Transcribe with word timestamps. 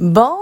Bon 0.00 0.38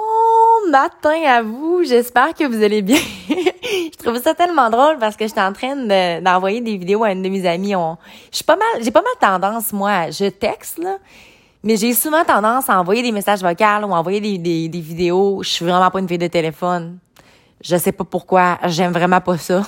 matin 0.71 1.21
à 1.27 1.43
vous, 1.43 1.83
j'espère 1.83 2.33
que 2.33 2.45
vous 2.45 2.63
allez 2.63 2.81
bien. 2.81 3.01
je 3.29 3.97
trouve 3.99 4.23
ça 4.23 4.33
tellement 4.33 4.71
drôle 4.71 4.99
parce 5.01 5.17
que 5.17 5.27
j'étais 5.27 5.41
en 5.41 5.53
train 5.53 5.75
d'envoyer 6.21 6.61
des 6.61 6.77
vidéos 6.77 7.03
à 7.03 7.11
une 7.11 7.23
de 7.23 7.29
mes 7.29 7.45
amies. 7.45 7.75
On, 7.75 7.99
je 8.33 8.45
pas 8.45 8.55
mal, 8.55 8.85
j'ai 8.85 8.93
pas 8.93 9.03
mal 9.03 9.11
tendance, 9.21 9.73
moi, 9.73 10.11
je 10.11 10.27
texte, 10.27 10.79
là, 10.79 10.99
mais 11.65 11.77
j'ai 11.77 11.93
souvent 11.93 12.23
tendance 12.25 12.71
à 12.71 12.79
envoyer 12.79 13.03
des 13.03 13.11
messages 13.11 13.41
vocaux 13.41 13.89
ou 13.89 13.93
envoyer 13.93 14.21
des 14.39 14.81
vidéos. 14.81 15.43
Je 15.43 15.49
suis 15.49 15.65
vraiment 15.65 15.91
pas 15.91 15.99
une 15.99 16.07
fille 16.07 16.19
de 16.19 16.29
téléphone. 16.29 16.99
Je 17.61 17.75
sais 17.79 17.91
pas 17.91 18.05
pourquoi, 18.05 18.61
j'aime 18.67 18.93
vraiment 18.93 19.21
pas 19.21 19.39
ça. 19.39 19.65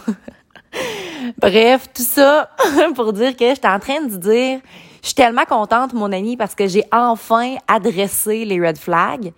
Bref, 1.38 1.88
tout 1.92 2.04
ça 2.04 2.48
pour 2.94 3.12
dire 3.12 3.36
que 3.36 3.44
j'étais 3.44 3.66
en 3.66 3.80
train 3.80 4.02
de 4.02 4.16
dire, 4.16 4.60
je 5.02 5.06
suis 5.08 5.16
tellement 5.16 5.46
contente, 5.46 5.94
mon 5.94 6.12
amie, 6.12 6.36
parce 6.36 6.54
que 6.54 6.68
j'ai 6.68 6.84
enfin 6.92 7.56
adressé 7.66 8.44
les 8.44 8.64
red 8.64 8.78
flags. 8.78 9.32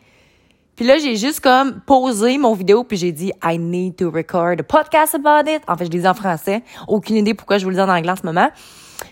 Puis 0.83 0.89
là, 0.89 0.99
j'ai 0.99 1.15
juste 1.15 1.39
comme 1.39 1.79
posé 1.87 2.39
mon 2.39 2.55
vidéo, 2.55 2.83
puis 2.83 2.97
j'ai 2.97 3.13
dit 3.13 3.33
I 3.45 3.57
need 3.57 3.95
to 3.95 4.11
record 4.11 4.59
a 4.59 4.65
podcast 4.65 5.15
about 5.15 5.49
it. 5.49 5.63
En 5.69 5.77
fait, 5.77 5.85
je 5.85 5.91
l'ai 5.93 6.01
dit 6.01 6.09
en 6.09 6.15
français. 6.15 6.65
Aucune 6.89 7.15
idée 7.15 7.35
pourquoi 7.35 7.59
je 7.59 7.63
vous 7.63 7.71
le 7.71 7.77
dis 7.77 7.81
en 7.81 7.89
anglais 7.89 8.11
en 8.11 8.17
ce 8.17 8.27
moment. 8.27 8.51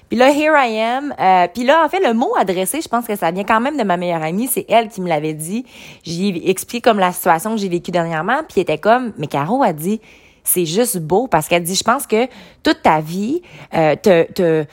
Puis 0.08 0.18
là, 0.18 0.30
here 0.30 0.52
I 0.56 0.80
am. 0.80 1.14
Euh, 1.16 1.46
puis 1.54 1.62
là, 1.62 1.84
en 1.86 1.88
fait, 1.88 2.00
le 2.00 2.12
mot 2.12 2.32
adressé, 2.36 2.80
je 2.80 2.88
pense 2.88 3.06
que 3.06 3.14
ça 3.14 3.30
vient 3.30 3.44
quand 3.44 3.60
même 3.60 3.76
de 3.76 3.84
ma 3.84 3.96
meilleure 3.96 4.24
amie. 4.24 4.48
C'est 4.48 4.66
elle 4.68 4.88
qui 4.88 5.00
me 5.00 5.08
l'avait 5.08 5.32
dit. 5.32 5.64
J'ai 6.02 6.50
expliqué 6.50 6.80
comme 6.80 6.98
la 6.98 7.12
situation 7.12 7.52
que 7.52 7.58
j'ai 7.58 7.68
vécue 7.68 7.92
dernièrement. 7.92 8.38
Puis 8.48 8.54
elle 8.56 8.62
était 8.62 8.78
comme, 8.78 9.12
mais 9.16 9.28
Caro 9.28 9.62
a 9.62 9.72
dit, 9.72 10.00
c'est 10.42 10.66
juste 10.66 10.98
beau 10.98 11.28
parce 11.28 11.46
qu'elle 11.46 11.62
dit, 11.62 11.76
je 11.76 11.84
pense 11.84 12.04
que 12.04 12.26
toute 12.64 12.82
ta 12.82 13.00
vie, 13.00 13.42
euh, 13.74 13.94
te, 13.94 14.24
te 14.32 14.64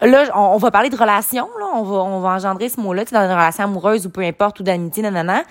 là, 0.00 0.24
on, 0.34 0.56
va 0.56 0.70
parler 0.70 0.88
de 0.88 0.96
relation, 0.96 1.50
là, 1.58 1.66
on 1.74 1.82
va, 1.82 1.96
on 1.96 2.20
va 2.20 2.30
engendrer 2.30 2.70
ce 2.70 2.80
mot-là, 2.80 3.04
tu 3.04 3.12
dans 3.12 3.20
une 3.20 3.30
relation 3.30 3.64
amoureuse 3.64 4.06
ou 4.06 4.08
peu 4.10 4.22
importe, 4.22 4.58
ou 4.60 4.62
d'amitié, 4.62 5.02
nanana 5.02 5.42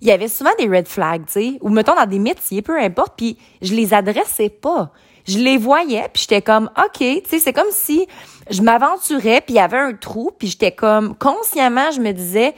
il 0.00 0.08
y 0.08 0.12
avait 0.12 0.28
souvent 0.28 0.50
des 0.58 0.68
red 0.68 0.88
flags, 0.88 1.26
tu 1.26 1.32
sais, 1.32 1.58
ou 1.60 1.68
mettons 1.68 1.94
dans 1.94 2.06
des 2.06 2.18
métiers, 2.18 2.62
peu 2.62 2.78
importe, 2.78 3.14
puis 3.16 3.38
je 3.62 3.74
les 3.74 3.94
adressais 3.94 4.48
pas. 4.48 4.90
Je 5.26 5.38
les 5.38 5.58
voyais, 5.58 6.08
puis 6.12 6.22
j'étais 6.22 6.42
comme, 6.42 6.70
OK, 6.78 6.98
tu 6.98 7.22
sais, 7.26 7.38
c'est 7.38 7.52
comme 7.52 7.70
si 7.70 8.06
je 8.48 8.62
m'aventurais, 8.62 9.40
puis 9.40 9.54
il 9.54 9.56
y 9.56 9.60
avait 9.60 9.78
un 9.78 9.94
trou, 9.94 10.30
puis 10.38 10.48
j'étais 10.48 10.72
comme, 10.72 11.16
consciemment, 11.16 11.90
je 11.90 12.00
me 12.00 12.12
disais, 12.12 12.54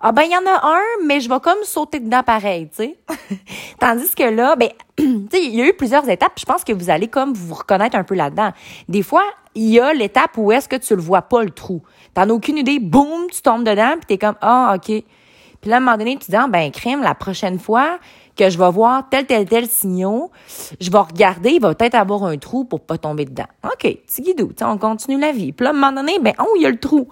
ah 0.00 0.12
ben 0.12 0.22
il 0.22 0.32
y 0.32 0.36
en 0.36 0.46
a 0.46 0.64
un, 0.64 1.06
mais 1.06 1.20
je 1.20 1.28
vais 1.28 1.40
comme 1.40 1.62
sauter 1.64 1.98
dedans 1.98 2.22
pareil, 2.22 2.68
tu 2.68 2.76
sais. 2.84 2.98
Tandis 3.80 4.14
que 4.14 4.22
là, 4.22 4.54
ben, 4.54 4.68
tu 4.96 5.26
sais, 5.30 5.44
il 5.44 5.56
y 5.56 5.62
a 5.62 5.66
eu 5.66 5.72
plusieurs 5.74 6.08
étapes. 6.08 6.38
Je 6.38 6.44
pense 6.44 6.62
que 6.62 6.72
vous 6.72 6.90
allez 6.90 7.08
comme 7.08 7.32
vous 7.32 7.54
reconnaître 7.54 7.96
un 7.96 8.04
peu 8.04 8.14
là-dedans. 8.14 8.52
Des 8.88 9.02
fois, 9.02 9.24
il 9.56 9.70
y 9.70 9.80
a 9.80 9.92
l'étape 9.92 10.36
où 10.36 10.52
est-ce 10.52 10.68
que 10.68 10.76
tu 10.76 10.94
le 10.94 11.02
vois 11.02 11.22
pas 11.22 11.42
le 11.42 11.50
trou. 11.50 11.82
T'en 12.14 12.30
as 12.30 12.32
aucune 12.32 12.58
idée, 12.58 12.78
boum, 12.78 13.26
tu 13.32 13.42
tombes 13.42 13.64
dedans, 13.64 13.94
puis 13.94 14.06
t'es 14.06 14.18
comme 14.18 14.36
ah 14.40 14.76
ok. 14.76 15.02
Puis 15.60 15.70
là, 15.70 15.76
à 15.76 15.78
un 15.78 15.80
moment 15.80 15.96
donné, 15.96 16.16
tu 16.16 16.30
dis, 16.30 16.36
ah, 16.36 16.46
ben, 16.48 16.70
crime, 16.70 17.02
la 17.02 17.14
prochaine 17.14 17.58
fois 17.58 17.98
que 18.36 18.48
je 18.48 18.58
vais 18.58 18.70
voir 18.70 19.08
tel, 19.08 19.26
tel, 19.26 19.46
tel 19.46 19.66
signaux, 19.66 20.30
je 20.80 20.90
vais 20.90 20.98
regarder, 20.98 21.50
il 21.50 21.60
va 21.60 21.74
peut-être 21.74 21.96
avoir 21.96 22.24
un 22.24 22.36
trou 22.38 22.64
pour 22.64 22.80
pas 22.80 22.96
tomber 22.96 23.24
dedans. 23.24 23.48
OK, 23.64 23.82
petit 23.82 24.22
guidou, 24.22 24.52
on 24.62 24.78
continue 24.78 25.18
la 25.20 25.32
vie. 25.32 25.52
Puis 25.52 25.64
là, 25.64 25.70
à 25.70 25.72
un 25.72 25.76
moment 25.76 25.92
donné, 25.92 26.18
ben, 26.20 26.34
oh, 26.38 26.52
il 26.56 26.62
y 26.62 26.66
a 26.66 26.70
le 26.70 26.78
trou. 26.78 27.08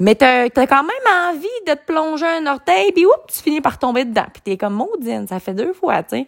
Mais 0.00 0.14
t'as 0.14 0.44
as 0.44 0.66
quand 0.66 0.84
même 0.84 1.30
envie 1.30 1.46
de 1.66 1.72
te 1.72 1.84
plonger 1.86 2.26
un 2.26 2.46
orteil, 2.46 2.92
puis 2.92 3.04
oups, 3.04 3.34
tu 3.34 3.42
finis 3.42 3.60
par 3.60 3.78
tomber 3.78 4.04
dedans. 4.04 4.26
Puis 4.32 4.42
t'es 4.42 4.56
comme 4.56 4.74
maudine, 4.74 5.26
ça 5.26 5.40
fait 5.40 5.54
deux 5.54 5.72
fois, 5.72 6.02
tu 6.02 6.18
sais. 6.18 6.26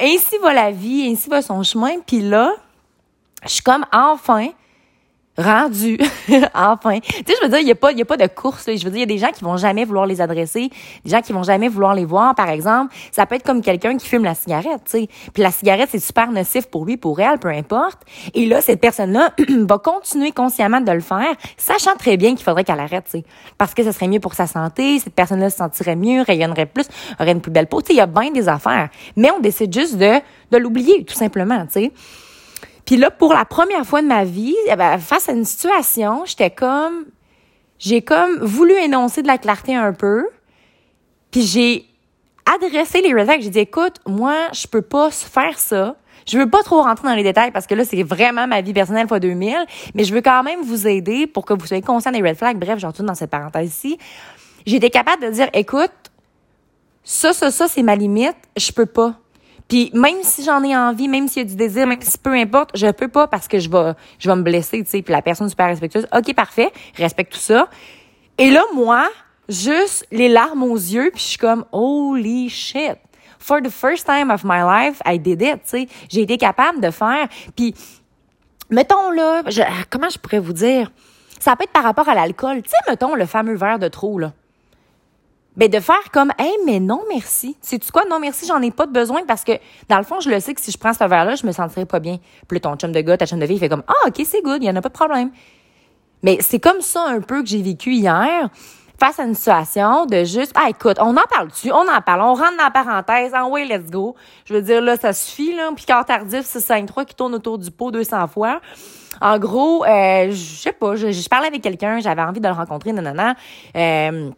Ainsi 0.00 0.38
va 0.40 0.54
la 0.54 0.70
vie, 0.70 1.06
ainsi 1.10 1.28
va 1.28 1.42
son 1.42 1.62
chemin. 1.62 1.98
Puis 2.06 2.20
là, 2.20 2.52
je 3.42 3.48
suis 3.48 3.62
comme 3.62 3.84
enfin 3.92 4.48
rendu. 5.38 5.98
Enfin. 6.54 6.98
Tu 7.00 7.08
sais 7.26 7.34
je 7.40 7.44
veux 7.44 7.48
dire 7.48 7.60
il 7.60 7.68
y 7.68 7.70
a 7.70 7.74
pas 7.74 7.92
il 7.92 7.98
y 7.98 8.02
a 8.02 8.04
pas 8.04 8.16
de 8.16 8.26
course 8.26 8.64
je 8.66 8.84
veux 8.84 8.90
dire 8.90 8.96
il 8.96 9.00
y 9.00 9.02
a 9.02 9.06
des 9.06 9.18
gens 9.18 9.30
qui 9.30 9.44
vont 9.44 9.56
jamais 9.56 9.84
vouloir 9.84 10.06
les 10.06 10.20
adresser 10.20 10.70
des 11.04 11.10
gens 11.10 11.20
qui 11.20 11.32
vont 11.32 11.42
jamais 11.42 11.68
vouloir 11.68 11.94
les 11.94 12.04
voir. 12.04 12.34
Par 12.34 12.48
exemple 12.48 12.94
ça 13.12 13.26
peut 13.26 13.34
être 13.34 13.44
comme 13.44 13.62
quelqu'un 13.62 13.96
qui 13.96 14.06
fume 14.06 14.24
la 14.24 14.34
cigarette 14.34 14.82
tu 14.84 14.90
sais. 14.92 15.08
Puis 15.32 15.42
la 15.42 15.50
cigarette 15.50 15.88
c'est 15.92 15.98
super 15.98 16.30
nocif 16.30 16.66
pour 16.66 16.84
lui 16.84 16.96
pour 16.96 17.20
elle 17.20 17.38
peu 17.38 17.48
importe. 17.48 18.02
Et 18.34 18.46
là 18.46 18.60
cette 18.60 18.80
personne 18.80 19.12
là 19.12 19.32
va 19.48 19.78
continuer 19.78 20.32
consciemment 20.32 20.80
de 20.80 20.92
le 20.92 21.00
faire 21.00 21.34
sachant 21.56 21.94
très 21.96 22.16
bien 22.16 22.34
qu'il 22.34 22.44
faudrait 22.44 22.64
qu'elle 22.64 22.80
arrête 22.80 23.04
tu 23.04 23.18
sais. 23.18 23.24
Parce 23.58 23.74
que 23.74 23.82
ce 23.82 23.92
serait 23.92 24.08
mieux 24.08 24.20
pour 24.20 24.34
sa 24.34 24.46
santé 24.46 24.98
cette 24.98 25.14
personne 25.14 25.40
là 25.40 25.50
se 25.50 25.58
sentirait 25.58 25.96
mieux 25.96 26.22
rayonnerait 26.22 26.66
plus 26.66 26.86
aurait 27.20 27.32
une 27.32 27.40
plus 27.40 27.52
belle 27.52 27.66
peau. 27.66 27.80
Tu 27.82 27.88
sais 27.88 27.94
il 27.94 27.98
y 27.98 28.00
a 28.00 28.06
bien 28.06 28.30
des 28.30 28.48
affaires. 28.48 28.88
Mais 29.16 29.30
on 29.30 29.40
décide 29.40 29.72
juste 29.72 29.96
de 29.96 30.14
de 30.50 30.56
l'oublier 30.58 31.04
tout 31.04 31.14
simplement 31.14 31.66
tu 31.66 31.72
sais 31.72 31.92
puis 32.86 32.96
là, 32.96 33.10
pour 33.10 33.34
la 33.34 33.44
première 33.44 33.84
fois 33.84 34.00
de 34.00 34.06
ma 34.06 34.24
vie, 34.24 34.56
eh 34.68 34.76
ben, 34.76 34.96
face 34.98 35.28
à 35.28 35.32
une 35.32 35.44
situation, 35.44 36.24
j'étais 36.24 36.50
comme, 36.50 37.06
j'ai 37.78 38.00
comme 38.00 38.38
voulu 38.38 38.74
énoncer 38.74 39.22
de 39.22 39.26
la 39.26 39.38
clarté 39.38 39.74
un 39.74 39.92
peu. 39.92 40.26
Puis 41.32 41.42
j'ai 41.42 41.84
adressé 42.46 43.02
les 43.02 43.12
red 43.12 43.28
J'ai 43.40 43.50
dit, 43.50 43.58
écoute, 43.58 43.96
moi, 44.06 44.36
je 44.52 44.68
peux 44.68 44.82
pas 44.82 45.10
faire 45.10 45.58
ça. 45.58 45.96
Je 46.28 46.38
veux 46.38 46.48
pas 46.48 46.62
trop 46.62 46.80
rentrer 46.82 47.08
dans 47.08 47.14
les 47.14 47.24
détails 47.24 47.50
parce 47.50 47.66
que 47.66 47.74
là, 47.74 47.84
c'est 47.84 48.02
vraiment 48.04 48.46
ma 48.46 48.60
vie 48.60 48.72
personnelle 48.72 49.06
fois 49.06 49.20
2000, 49.20 49.54
mais 49.94 50.04
je 50.04 50.14
veux 50.14 50.22
quand 50.22 50.42
même 50.44 50.62
vous 50.62 50.86
aider 50.86 51.26
pour 51.26 51.44
que 51.44 51.54
vous 51.54 51.66
soyez 51.66 51.82
conscient 51.82 52.12
des 52.12 52.22
red 52.22 52.36
flags. 52.36 52.58
Bref, 52.58 52.78
j'en 52.78 52.88
retourne 52.88 53.06
dans 53.06 53.14
cette 53.14 53.30
parenthèse-ci. 53.30 53.98
Été 54.64 54.90
capable 54.90 55.24
de 55.24 55.30
dire, 55.30 55.48
écoute, 55.52 55.92
ça, 57.04 57.32
ça, 57.32 57.50
ça, 57.50 57.68
c'est 57.68 57.82
ma 57.82 57.94
limite. 57.94 58.36
Je 58.56 58.72
peux 58.72 58.86
pas. 58.86 59.14
Puis 59.68 59.90
même 59.94 60.22
si 60.22 60.44
j'en 60.44 60.62
ai 60.62 60.76
envie, 60.76 61.08
même 61.08 61.26
s'il 61.28 61.42
y 61.42 61.46
a 61.46 61.48
du 61.48 61.56
désir, 61.56 61.86
même 61.86 62.00
si 62.00 62.18
peu 62.18 62.32
importe, 62.32 62.70
je 62.74 62.86
peux 62.90 63.08
pas 63.08 63.26
parce 63.26 63.48
que 63.48 63.58
je 63.58 63.68
vais 63.68 63.94
je 64.18 64.28
vais 64.28 64.36
me 64.36 64.42
blesser, 64.42 64.84
tu 64.84 64.90
sais. 64.90 65.02
Puis 65.02 65.12
la 65.12 65.22
personne 65.22 65.48
super 65.48 65.66
respectueuse, 65.66 66.06
OK, 66.14 66.34
parfait, 66.34 66.72
respecte 66.96 67.32
tout 67.32 67.38
ça. 67.38 67.68
Et 68.38 68.50
là 68.50 68.62
moi, 68.74 69.08
juste 69.48 70.06
les 70.12 70.28
larmes 70.28 70.62
aux 70.62 70.76
yeux, 70.76 71.10
puis 71.12 71.22
je 71.22 71.28
suis 71.30 71.38
comme 71.38 71.64
holy 71.72 72.48
shit. 72.48 72.96
For 73.38 73.60
the 73.60 73.70
first 73.70 74.06
time 74.06 74.30
of 74.30 74.44
my 74.44 74.62
life, 74.62 75.00
I 75.04 75.18
did 75.18 75.42
it, 75.42 75.62
tu 75.62 75.68
sais. 75.68 75.88
J'ai 76.08 76.22
été 76.22 76.38
capable 76.38 76.80
de 76.80 76.90
faire 76.90 77.28
puis 77.56 77.74
mettons 78.70 79.10
là, 79.10 79.42
comment 79.90 80.08
je 80.08 80.18
pourrais 80.18 80.40
vous 80.40 80.52
dire? 80.52 80.92
Ça 81.40 81.56
peut 81.56 81.64
être 81.64 81.72
par 81.72 81.82
rapport 81.82 82.08
à 82.08 82.14
l'alcool. 82.14 82.62
Tu 82.62 82.70
sais, 82.70 82.76
mettons 82.88 83.14
le 83.14 83.26
fameux 83.26 83.56
verre 83.56 83.78
de 83.78 83.88
trop, 83.88 84.18
là 84.18 84.32
ben 85.56 85.70
de 85.70 85.80
faire 85.80 86.10
comme 86.12 86.32
hey 86.38 86.52
mais 86.66 86.80
non 86.80 87.02
merci 87.08 87.56
c'est 87.60 87.78
tu 87.78 87.90
quoi? 87.90 88.02
Non 88.10 88.18
merci 88.18 88.46
j'en 88.46 88.60
ai 88.60 88.70
pas 88.70 88.86
de 88.86 88.92
besoin 88.92 89.22
parce 89.26 89.44
que 89.44 89.52
dans 89.88 89.98
le 89.98 90.04
fond 90.04 90.20
je 90.20 90.30
le 90.30 90.40
sais 90.40 90.54
que 90.54 90.60
si 90.60 90.70
je 90.70 90.78
prends 90.78 90.92
ce 90.92 91.04
verre 91.04 91.24
là 91.24 91.34
je 91.34 91.46
me 91.46 91.52
sentirais 91.52 91.86
pas 91.86 92.00
bien. 92.00 92.18
Puis 92.46 92.60
ton 92.60 92.76
chum 92.76 92.92
de 92.92 93.00
gars 93.00 93.16
ta 93.16 93.26
chum 93.26 93.38
de 93.38 93.46
fille 93.46 93.56
il 93.56 93.60
fait 93.60 93.68
comme 93.68 93.84
ah 93.88 94.08
ok 94.08 94.20
c'est 94.24 94.42
good 94.42 94.62
il 94.62 94.66
y 94.66 94.70
en 94.70 94.76
a 94.76 94.82
pas 94.82 94.88
de 94.88 94.94
problème 94.94 95.30
mais 96.22 96.38
c'est 96.40 96.58
comme 96.58 96.80
ça 96.80 97.04
un 97.08 97.20
peu 97.20 97.42
que 97.42 97.48
j'ai 97.48 97.62
vécu 97.62 97.92
hier 97.92 98.48
face 98.98 99.18
à 99.18 99.24
une 99.24 99.34
situation 99.34 100.06
de 100.06 100.24
juste 100.24 100.52
ah 100.54 100.68
écoute 100.70 100.96
on 101.00 101.16
en 101.16 101.24
parle 101.30 101.48
dessus 101.48 101.70
on 101.72 101.86
en 101.88 102.00
parle. 102.00 102.22
On 102.22 102.34
rentre 102.34 102.56
dans 102.56 102.64
la 102.64 102.70
parenthèse. 102.70 103.34
En 103.34 103.50
way 103.50 103.64
let's 103.66 103.90
go. 103.90 104.14
Je 104.44 104.54
veux 104.54 104.62
dire 104.62 104.80
là 104.80 104.96
ça 104.96 105.12
suffit 105.12 105.54
là. 105.54 105.70
Puis 105.74 105.84
quand 105.86 106.02
tardif 106.04 106.42
c'est 106.44 106.60
5 106.60 106.86
3 106.86 107.04
qui 107.04 107.14
tourne 107.14 107.34
autour 107.34 107.58
du 107.58 107.70
pot 107.70 107.90
200 107.90 108.28
fois. 108.28 108.60
En 109.20 109.38
gros 109.38 109.84
euh, 109.84 110.30
je 110.30 110.34
sais 110.34 110.72
pas 110.72 110.96
je, 110.96 111.10
je 111.10 111.28
parlais 111.28 111.48
avec 111.48 111.62
quelqu'un 111.62 112.00
j'avais 112.00 112.22
envie 112.22 112.40
de 112.40 112.48
le 112.48 112.54
rencontrer 112.54 112.92
nanana. 112.92 113.34
Euh, 113.76 114.30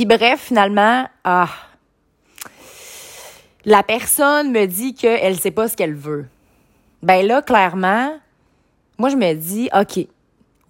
puis 0.00 0.06
bref, 0.06 0.40
finalement, 0.40 1.06
ah, 1.24 1.50
la 3.66 3.82
personne 3.82 4.50
me 4.50 4.64
dit 4.64 4.94
qu'elle 4.94 5.38
sait 5.38 5.50
pas 5.50 5.68
ce 5.68 5.76
qu'elle 5.76 5.94
veut. 5.94 6.26
Ben 7.02 7.26
là, 7.26 7.42
clairement, 7.42 8.14
moi, 8.96 9.10
je 9.10 9.16
me 9.16 9.34
dis, 9.34 9.68
OK, 9.78 10.06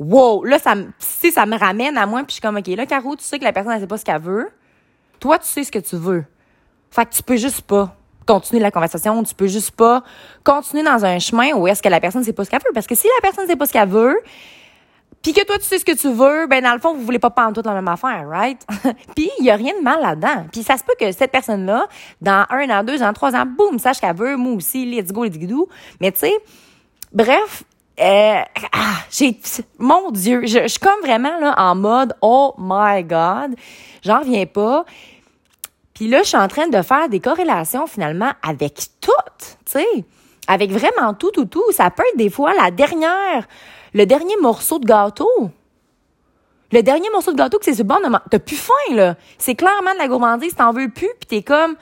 wow, 0.01 0.43
là, 0.43 0.59
ça, 0.59 0.75
si 0.99 1.31
ça 1.31 1.47
me 1.47 1.57
ramène 1.57 1.97
à 1.97 2.07
moi, 2.07 2.23
puis 2.25 2.31
je 2.31 2.33
suis 2.33 2.41
comme, 2.41 2.57
OK, 2.57 2.67
là, 2.67 2.87
Caro, 2.87 3.15
tu 3.15 3.23
sais 3.23 3.39
que 3.39 3.45
la 3.45 3.53
personne, 3.53 3.71
elle 3.71 3.79
sait 3.79 3.87
pas 3.87 3.99
ce 3.99 4.05
qu'elle 4.05 4.21
veut. 4.21 4.51
Toi, 5.21 5.39
tu 5.39 5.47
sais 5.47 5.63
ce 5.63 5.71
que 5.71 5.79
tu 5.79 5.95
veux. 5.95 6.25
Fait 6.91 7.07
que 7.07 7.15
tu 7.15 7.23
peux 7.23 7.37
juste 7.37 7.61
pas 7.61 7.95
continuer 8.27 8.61
la 8.61 8.73
conversation, 8.73 9.23
tu 9.23 9.37
peux 9.37 9.47
juste 9.47 9.71
pas 9.71 10.03
continuer 10.43 10.83
dans 10.83 11.05
un 11.05 11.21
chemin 11.21 11.53
où 11.53 11.69
est-ce 11.69 11.85
que 11.85 11.89
la 11.89 12.01
personne 12.01 12.25
sait 12.25 12.33
pas 12.33 12.45
ce 12.45 12.51
qu'elle 12.51 12.63
veut. 12.67 12.73
Parce 12.75 12.89
que 12.89 12.97
si 12.97 13.07
la 13.07 13.23
personne 13.23 13.47
sait 13.47 13.55
pas 13.55 13.67
ce 13.67 13.73
qu'elle 13.75 13.89
veut, 13.89 14.17
puis 15.23 15.35
que 15.35 15.45
toi, 15.45 15.59
tu 15.59 15.65
sais 15.65 15.79
ce 15.79 15.85
que 15.85 15.93
tu 15.93 16.11
veux, 16.11 16.47
ben 16.47 16.63
dans 16.63 16.73
le 16.73 16.79
fond, 16.79 16.95
vous 16.95 17.03
voulez 17.03 17.19
pas 17.19 17.31
prendre 17.31 17.53
toute 17.53 17.67
la 17.67 17.75
même 17.75 17.89
affaire, 17.89 18.27
right? 18.27 18.65
puis 19.15 19.31
il 19.39 19.45
y 19.45 19.51
a 19.51 19.57
rien 19.57 19.75
de 19.79 19.83
mal 19.83 20.01
là-dedans. 20.01 20.47
Puis 20.51 20.63
ça 20.63 20.79
se 20.79 20.85
peut 20.85 20.95
que 20.99 21.13
cette 21.13 21.31
personne-là, 21.31 21.89
dans 22.23 22.47
un 22.49 22.71
an, 22.71 22.85
deux 22.85 23.03
ans, 23.03 23.13
trois 23.13 23.35
ans, 23.35 23.45
boum, 23.45 23.79
sache 23.79 24.01
qu'elle 24.01 24.17
veut, 24.17 24.37
moi 24.37 24.55
aussi, 24.55 24.87
let's 24.87 25.13
go, 25.13 25.25
let's 25.25 25.39
go. 25.39 25.69
Mais 26.01 26.11
tu 26.13 26.21
sais, 26.21 26.33
bref, 27.13 27.65
euh, 28.01 28.41
ah, 28.73 28.97
j'ai, 29.11 29.39
mon 29.79 30.11
Dieu, 30.11 30.41
je, 30.47 30.63
je, 30.63 30.69
suis 30.69 30.79
comme 30.79 31.01
vraiment 31.03 31.39
là 31.39 31.55
en 31.59 31.75
mode, 31.75 32.15
oh 32.23 32.55
my 32.57 33.05
God, 33.05 33.57
j'en 34.03 34.21
reviens 34.21 34.47
pas. 34.47 34.87
Puis 35.93 36.09
là, 36.09 36.23
je 36.23 36.29
suis 36.29 36.39
en 36.39 36.49
train 36.49 36.69
de 36.69 36.81
faire 36.81 37.11
des 37.11 37.21
corrélations 37.21 37.87
finalement 37.87 38.31
avec 38.43 38.75
tout, 39.03 39.13
tu 39.39 39.47
sais, 39.67 39.87
avec 40.49 40.71
vraiment 40.71 41.13
tout, 41.13 41.31
tout, 41.31 41.45
tout. 41.45 41.73
Ça 41.73 41.91
peut 41.91 42.05
être 42.11 42.17
des 42.17 42.31
fois 42.31 42.55
la 42.55 42.71
dernière 42.71 43.47
le 43.95 44.07
dernier 44.07 44.37
morceau 44.41 44.79
de 44.79 44.87
gâteau. 44.87 45.51
Le 46.73 46.83
dernier 46.83 47.09
morceau 47.11 47.33
de 47.33 47.37
gâteau 47.37 47.59
que 47.59 47.65
c'est 47.65 47.75
ce 47.75 47.83
bon, 47.83 47.97
t'as 48.31 48.39
plus 48.39 48.57
faim, 48.57 48.95
là. 48.95 49.17
C'est 49.39 49.57
clairement 49.57 49.93
de 49.93 49.99
la 49.99 50.07
gourmandise, 50.07 50.55
t'en 50.55 50.73
veux 50.73 50.89
plus, 50.89 51.11
puis 51.19 51.27
t'es 51.29 51.43
comme, 51.43 51.75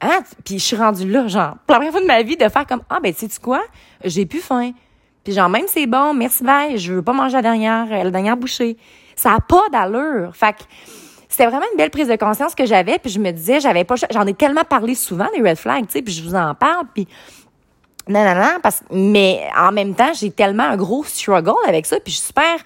hein, 0.00 0.20
puis 0.44 0.58
je 0.58 0.64
suis 0.64 0.76
rendue 0.76 1.10
là, 1.10 1.28
genre, 1.28 1.56
pour 1.66 1.74
la 1.74 1.76
première 1.76 1.92
fois 1.92 2.00
de 2.00 2.06
ma 2.06 2.22
vie, 2.22 2.36
de 2.36 2.48
faire 2.48 2.66
comme, 2.66 2.82
ah, 2.88 2.98
ben, 3.00 3.12
sais-tu 3.12 3.38
quoi? 3.40 3.62
J'ai 4.04 4.24
plus 4.24 4.40
faim. 4.40 4.72
Puis 5.22 5.34
genre, 5.34 5.48
même 5.48 5.66
c'est 5.68 5.86
bon, 5.86 6.14
merci, 6.14 6.42
bye, 6.42 6.78
je 6.78 6.94
veux 6.94 7.02
pas 7.02 7.12
manger 7.12 7.34
la 7.34 7.42
dernière, 7.42 7.86
la 7.86 8.10
dernière 8.10 8.36
bouchée. 8.36 8.76
Ça 9.14 9.34
a 9.34 9.40
pas 9.40 9.68
d'allure. 9.70 10.34
Fait 10.34 10.54
que, 10.54 10.62
c'était 11.32 11.46
vraiment 11.46 11.64
une 11.72 11.78
belle 11.78 11.90
prise 11.90 12.08
de 12.08 12.16
conscience 12.16 12.54
que 12.54 12.66
j'avais. 12.66 12.98
Puis 12.98 13.10
je 13.10 13.18
me 13.18 13.30
disais, 13.30 13.58
j'avais 13.60 13.84
pas, 13.84 13.94
j'en 14.10 14.26
ai 14.26 14.34
tellement 14.34 14.64
parlé 14.64 14.94
souvent 14.94 15.28
des 15.34 15.40
red 15.40 15.56
flags, 15.56 15.86
tu 15.86 15.92
sais, 15.92 16.02
puis 16.02 16.12
je 16.12 16.22
vous 16.22 16.34
en 16.34 16.54
parle. 16.54 16.86
Puis 16.94 17.08
non, 18.08 18.24
non, 18.24 18.34
non, 18.34 18.58
parce, 18.62 18.82
mais 18.90 19.42
en 19.56 19.72
même 19.72 19.94
temps, 19.94 20.12
j'ai 20.14 20.30
tellement 20.30 20.64
un 20.64 20.76
gros 20.76 21.04
struggle 21.04 21.54
avec 21.68 21.86
ça, 21.86 22.00
puis 22.00 22.12
je 22.12 22.18
suis 22.18 22.26
super 22.28 22.56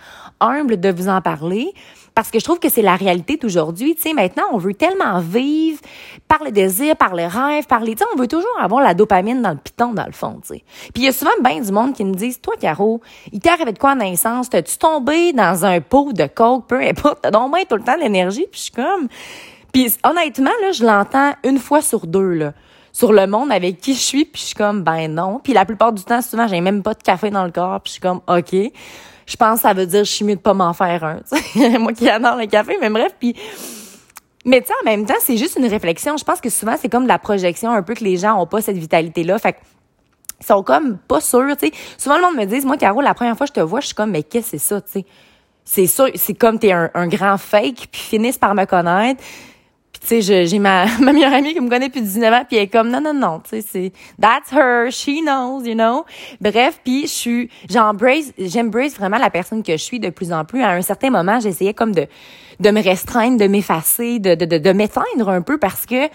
humble 0.41 0.81
de 0.81 0.91
vous 0.91 1.09
en 1.09 1.21
parler 1.21 1.73
parce 2.17 2.31
que 2.31 2.39
je 2.39 2.45
trouve 2.45 2.59
que 2.59 2.71
c'est 2.71 2.83
la 2.83 2.97
réalité 2.97 3.37
d'aujourd'hui. 3.37 3.95
Tu 3.95 4.01
sais, 4.03 4.15
maintenant, 4.15 4.45
on 4.51 4.57
veut 4.57 4.73
tellement 4.73 5.21
vivre 5.21 5.81
par 6.27 6.43
le 6.43 6.51
désir, 6.51 6.97
par 6.97 7.15
le 7.15 7.27
rêve, 7.27 7.67
par 7.67 7.81
les... 7.81 7.95
Tu 7.95 7.99
sais, 7.99 8.05
on 8.15 8.19
veut 8.19 8.27
toujours 8.27 8.59
avoir 8.59 8.81
la 8.81 8.95
dopamine 8.95 9.43
dans 9.43 9.51
le 9.51 9.59
piton, 9.59 9.93
dans 9.93 10.07
le 10.07 10.13
fond, 10.13 10.41
tu 10.41 10.55
sais. 10.55 10.65
Puis 10.95 11.03
il 11.03 11.05
y 11.05 11.09
a 11.09 11.13
souvent 11.13 11.31
bien 11.45 11.61
du 11.61 11.71
monde 11.71 11.93
qui 11.93 12.07
me 12.07 12.15
disent, 12.15 12.41
toi, 12.41 12.55
Caro, 12.59 13.03
il 13.33 13.41
t'est 13.41 13.51
arrivé 13.51 13.71
de 13.73 13.79
quoi 13.79 13.93
en 13.93 13.97
naissance? 13.97 14.49
T'as-tu 14.49 14.79
tombé 14.79 15.35
dans 15.35 15.67
un 15.67 15.83
pot 15.83 16.15
de 16.15 16.27
coke? 16.27 16.67
Peu 16.69 16.81
importe, 16.81 17.19
t'as 17.21 17.31
donc 17.31 17.55
tout 17.69 17.77
le 17.77 17.83
temps 17.83 17.97
l'énergie. 17.97 18.47
Puis 18.51 18.61
je 18.61 18.65
suis 18.65 18.73
comme... 18.73 19.09
Puis 19.75 19.93
honnêtement, 20.03 20.53
là, 20.63 20.73
je 20.73 20.87
l'entends 20.87 21.35
une 21.45 21.59
fois 21.59 21.83
sur 21.83 22.07
deux, 22.07 22.33
là 22.33 22.53
sur 22.97 23.13
le 23.13 23.27
monde 23.27 23.53
avec 23.53 23.79
qui 23.79 23.93
je 23.93 24.01
suis, 24.01 24.25
puis 24.25 24.41
je 24.41 24.47
suis 24.47 24.55
comme, 24.55 24.83
ben 24.83 25.13
non. 25.13 25.39
Puis 25.45 25.53
la 25.53 25.67
plupart 25.67 25.93
du 25.93 26.03
temps, 26.03 26.23
souvent, 26.23 26.49
j'ai 26.49 26.63
même 26.63 26.83
pas 26.83 26.95
de 26.95 27.03
café 27.03 27.29
dans 27.29 27.45
le 27.45 27.51
corps, 27.51 27.79
puis 27.83 27.91
je 27.91 27.93
suis 27.93 28.01
comme, 28.01 28.23
OK. 28.27 28.55
Je 28.55 29.37
pense 29.37 29.57
que 29.57 29.63
ça 29.69 29.75
veut 29.75 29.85
dire 29.85 30.03
je 30.03 30.11
suis 30.11 30.25
mieux 30.25 30.37
de 30.37 30.41
pas 30.41 30.55
m'en 30.55 30.73
faire 30.73 31.05
un. 31.05 31.21
Moi 31.79 31.93
qui 31.93 32.09
adore 32.09 32.37
le 32.37 32.47
café, 32.47 32.79
mais 32.81 32.89
bref, 32.89 33.13
puis... 33.21 33.37
Mais 34.47 34.63
tu 34.63 34.69
sais, 34.69 34.73
en 34.81 34.91
même 34.91 35.05
temps, 35.05 35.17
c'est 35.21 35.37
juste 35.37 35.59
une 35.59 35.67
réflexion. 35.67 36.17
Je 36.17 36.25
pense 36.25 36.41
que 36.41 36.49
souvent, 36.49 36.77
c'est 36.81 36.89
comme 36.89 37.03
de 37.03 37.09
la 37.09 37.19
projection 37.19 37.71
un 37.71 37.83
peu 37.83 37.93
que 37.93 38.03
les 38.05 38.17
gens 38.17 38.41
ont 38.41 38.47
pas 38.47 38.63
cette 38.63 38.79
vitalité-là. 38.79 39.39
Fait 39.41 39.57
ils 40.41 40.47
sont 40.47 40.63
comme 40.63 40.97
pas 40.97 41.21
sûrs, 41.21 41.55
tu 41.59 41.67
sais. 41.67 41.73
Souvent, 41.99 42.17
le 42.17 42.23
monde 42.23 42.37
me 42.37 42.47
dit, 42.47 42.65
moi, 42.65 42.79
Caro, 42.79 43.03
la 43.03 43.13
première 43.13 43.37
fois 43.37 43.47
que 43.47 43.53
je 43.55 43.61
te 43.61 43.65
vois, 43.65 43.81
je 43.81 43.87
suis 43.87 43.95
comme, 43.95 44.13
mais 44.13 44.23
qu'est-ce 44.23 44.53
que 44.53 44.59
c'est 44.59 44.69
ça, 44.69 44.81
tu 44.81 44.93
sais? 44.93 45.07
C'est 45.67 45.87
sûr, 45.87 46.09
c'est 46.15 46.35
comme 46.35 46.59
t'es 46.59 46.73
un, 46.73 46.91
un 46.95 47.09
grand 47.09 47.37
fake, 47.37 47.89
puis 47.93 48.01
finissent 48.01 48.39
par 48.39 48.55
me 48.55 48.65
connaître 48.65 49.23
tu 50.01 50.23
sais, 50.23 50.47
j'ai 50.47 50.59
ma, 50.59 50.87
ma 51.01 51.13
meilleure 51.13 51.33
amie 51.33 51.55
qui 51.55 51.61
me 51.61 51.69
connaît 51.69 51.89
depuis 51.89 52.03
19 52.03 52.33
ans, 52.33 52.45
puis 52.47 52.57
elle 52.57 52.65
est 52.65 52.69
comme, 52.69 52.91
non, 52.91 53.01
non, 53.01 53.15
non, 53.15 53.41
tu 53.41 53.51
sais, 53.51 53.65
c'est, 53.69 53.93
that's 54.21 54.53
her, 54.53 54.91
she 54.91 55.23
knows, 55.23 55.65
you 55.65 55.75
know. 55.75 56.05
Bref, 56.41 56.81
puis 56.85 57.03
je 57.03 57.07
suis, 57.07 57.51
j'embrace, 57.69 58.33
j'embrace 58.39 58.95
vraiment 58.95 59.19
la 59.19 59.31
personne 59.31 59.63
que 59.63 59.73
je 59.73 59.83
suis 59.83 60.01
de 60.01 60.11
plus 60.11 60.33
en 60.33 60.45
plus. 60.45 60.63
À 60.63 60.71
un 60.71 60.83
certain 60.83 61.11
moment, 61.11 61.41
j'essayais 61.41 61.75
comme 61.75 61.93
de, 61.93 62.07
de 62.61 62.71
me 62.71 62.83
restreindre, 62.83 63.39
de 63.39 63.47
m'effacer, 63.47 64.19
de, 64.19 64.35
de, 64.35 64.45
de, 64.45 64.59
de 64.59 64.73
m'éteindre 64.73 65.29
un 65.29 65.43
peu 65.43 65.59
parce 65.59 65.87
que 65.87 66.09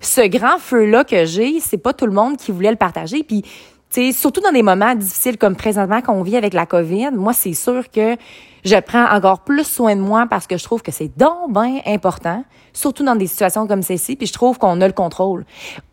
ce 0.00 0.26
grand 0.26 0.58
feu-là 0.58 1.04
que 1.04 1.24
j'ai, 1.24 1.60
c'est 1.60 1.78
pas 1.78 1.92
tout 1.92 2.06
le 2.06 2.12
monde 2.12 2.36
qui 2.36 2.52
voulait 2.52 2.70
le 2.70 2.76
partager. 2.76 3.22
Puis, 3.22 3.44
tu 3.90 4.12
sais, 4.12 4.12
surtout 4.12 4.40
dans 4.40 4.52
des 4.52 4.62
moments 4.62 4.94
difficiles 4.94 5.38
comme 5.38 5.56
présentement 5.56 6.02
qu'on 6.02 6.22
vit 6.22 6.36
avec 6.36 6.54
la 6.54 6.66
COVID, 6.66 7.10
moi, 7.12 7.32
c'est 7.32 7.54
sûr 7.54 7.90
que 7.90 8.16
je 8.64 8.76
prends 8.80 9.06
encore 9.14 9.40
plus 9.40 9.64
soin 9.64 9.94
de 9.94 10.00
moi 10.00 10.26
parce 10.28 10.46
que 10.46 10.56
je 10.56 10.64
trouve 10.64 10.82
que 10.82 10.90
c'est 10.90 11.16
donc 11.16 11.52
bien 11.52 11.80
important, 11.86 12.44
surtout 12.72 13.04
dans 13.04 13.14
des 13.14 13.28
situations 13.28 13.66
comme 13.68 13.82
celle-ci, 13.82 14.16
puis 14.16 14.26
je 14.26 14.32
trouve 14.32 14.58
qu'on 14.58 14.80
a 14.80 14.86
le 14.86 14.92
contrôle. 14.92 15.44